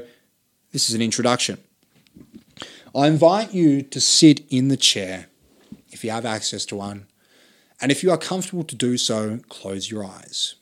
[0.72, 1.58] this is an introduction.
[2.94, 5.26] I invite you to sit in the chair
[5.90, 7.06] if you have access to one,
[7.80, 10.56] and if you are comfortable to do so, close your eyes.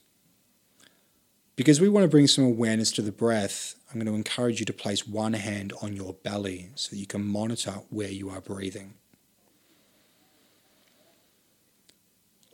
[1.57, 4.67] Because we want to bring some awareness to the breath, I'm going to encourage you
[4.67, 8.41] to place one hand on your belly so that you can monitor where you are
[8.41, 8.95] breathing.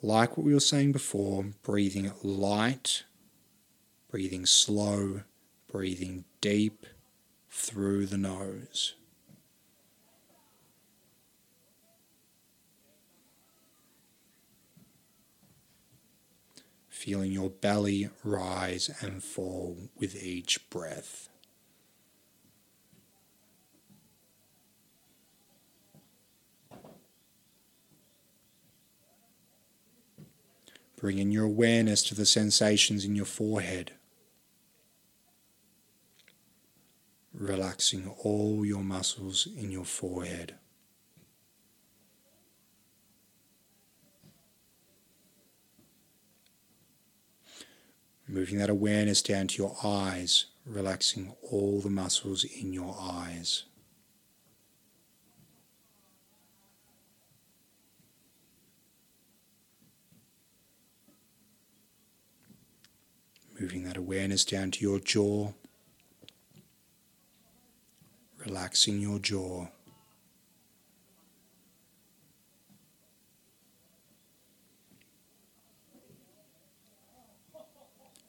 [0.01, 3.05] Like what we were saying before, breathing light,
[4.11, 5.23] breathing slow,
[5.71, 6.87] breathing deep
[7.51, 8.95] through the nose.
[16.97, 21.29] Feeling your belly rise and fall with each breath.
[30.97, 33.93] Bring in your awareness to the sensations in your forehead.
[37.35, 40.55] relaxing all your muscles in your forehead.
[48.29, 53.63] Moving that awareness down to your eyes, relaxing all the muscles in your eyes.
[63.61, 65.53] Moving that awareness down to your jaw,
[68.45, 69.69] relaxing your jaw.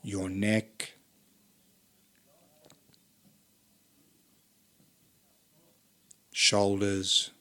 [0.08, 0.93] Your neck.
[6.32, 7.32] Shoulders.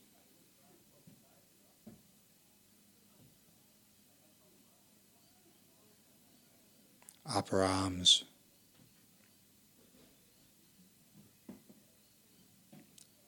[7.25, 8.25] Upper arms.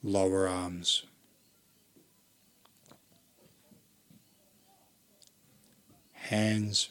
[0.03, 1.03] lower arms.
[6.13, 6.89] Hands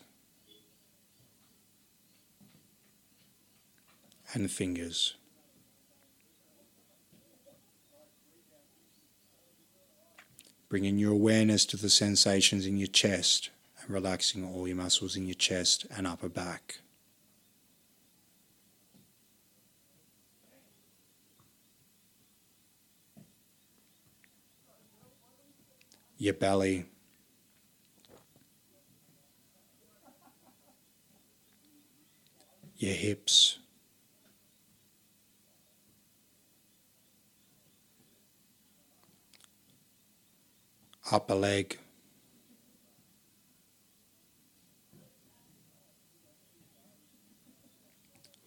[4.34, 5.14] and fingers.
[10.68, 13.50] Bringing your awareness to the sensations in your chest
[13.80, 16.80] and relaxing all your muscles in your chest and upper back.
[26.18, 26.84] your belly.
[32.76, 33.58] Your hips.
[41.10, 41.78] Upper leg.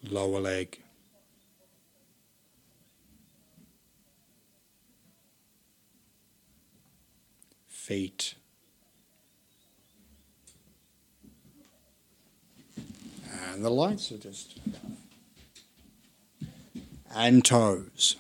[0.04, 0.82] Lower leg.
[7.92, 8.36] feet.
[13.52, 14.60] And the lights are just.
[17.14, 18.16] And toes.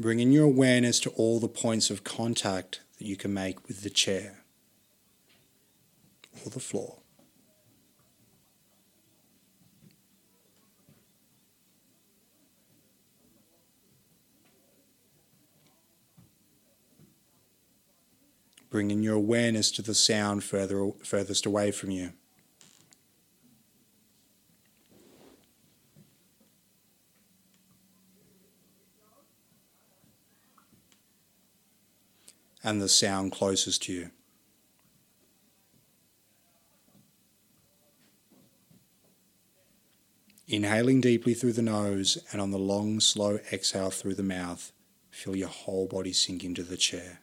[0.00, 3.90] Bringing your awareness to all the points of contact that you can make with the
[3.90, 4.44] chair
[6.44, 6.96] or the floor.
[18.70, 22.12] bringing your awareness to the sound further furthest away from you.
[32.62, 34.10] And the sound closest to you.
[40.46, 44.72] Inhaling deeply through the nose and on the long, slow exhale through the mouth,
[45.08, 47.20] feel your whole body sink into the chair.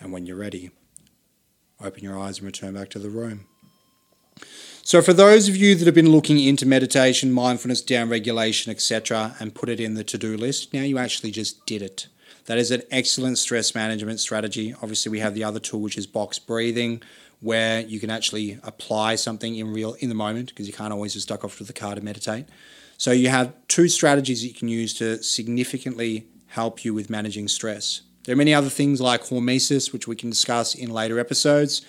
[0.00, 0.72] And when you're ready,
[1.80, 3.46] open your eyes and return back to the room.
[4.84, 9.54] So, for those of you that have been looking into meditation, mindfulness, downregulation, etc., and
[9.54, 12.08] put it in the to do list, now you actually just did it.
[12.46, 14.74] That is an excellent stress management strategy.
[14.82, 17.00] Obviously, we have the other tool, which is box breathing,
[17.38, 21.12] where you can actually apply something in real in the moment because you can't always
[21.12, 22.46] just duck off to the car to meditate.
[22.98, 27.46] So, you have two strategies that you can use to significantly help you with managing
[27.46, 28.02] stress.
[28.24, 31.82] There are many other things like hormesis, which we can discuss in later episodes.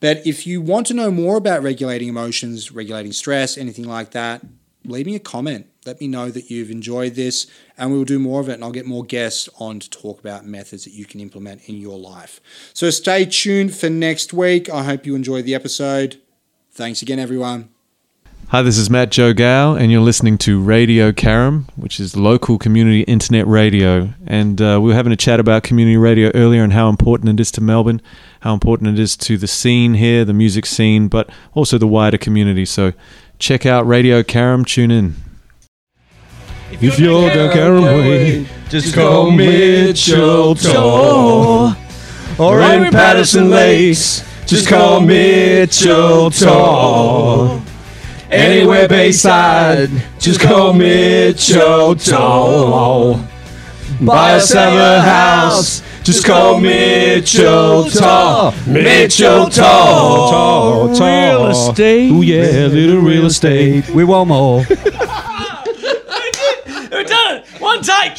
[0.00, 4.44] But if you want to know more about regulating emotions, regulating stress, anything like that,
[4.84, 5.66] leave me a comment.
[5.86, 7.46] Let me know that you've enjoyed this,
[7.76, 8.54] and we'll do more of it.
[8.54, 11.76] And I'll get more guests on to talk about methods that you can implement in
[11.76, 12.40] your life.
[12.74, 14.68] So stay tuned for next week.
[14.70, 16.20] I hope you enjoyed the episode.
[16.70, 17.70] Thanks again, everyone.
[18.50, 22.56] Hi, this is Matt Joe Gow, and you're listening to Radio Carrum, which is local
[22.56, 24.14] community internet radio.
[24.26, 27.42] And uh, we were having a chat about community radio earlier and how important it
[27.42, 28.00] is to Melbourne,
[28.40, 32.16] how important it is to the scene here, the music scene, but also the wider
[32.16, 32.64] community.
[32.64, 32.94] So
[33.38, 35.16] check out Radio Carrum, tune in.
[36.70, 41.76] If you're down Carrum Way, just call Mitchell Tor.
[42.38, 47.60] Or in Patterson Lakes, just call Mitchell Tor.
[48.30, 53.20] Anywhere Bayside, just call Mitchell Toll.
[54.02, 58.52] Buy us a house, just call Mitchell Toll.
[58.66, 60.88] Mitchell Toll.
[60.88, 62.12] Real estate.
[62.12, 63.88] Ooh yeah, little real estate.
[63.88, 64.58] We want more.
[64.68, 64.84] We've
[67.06, 67.46] done it!
[67.60, 68.18] One take!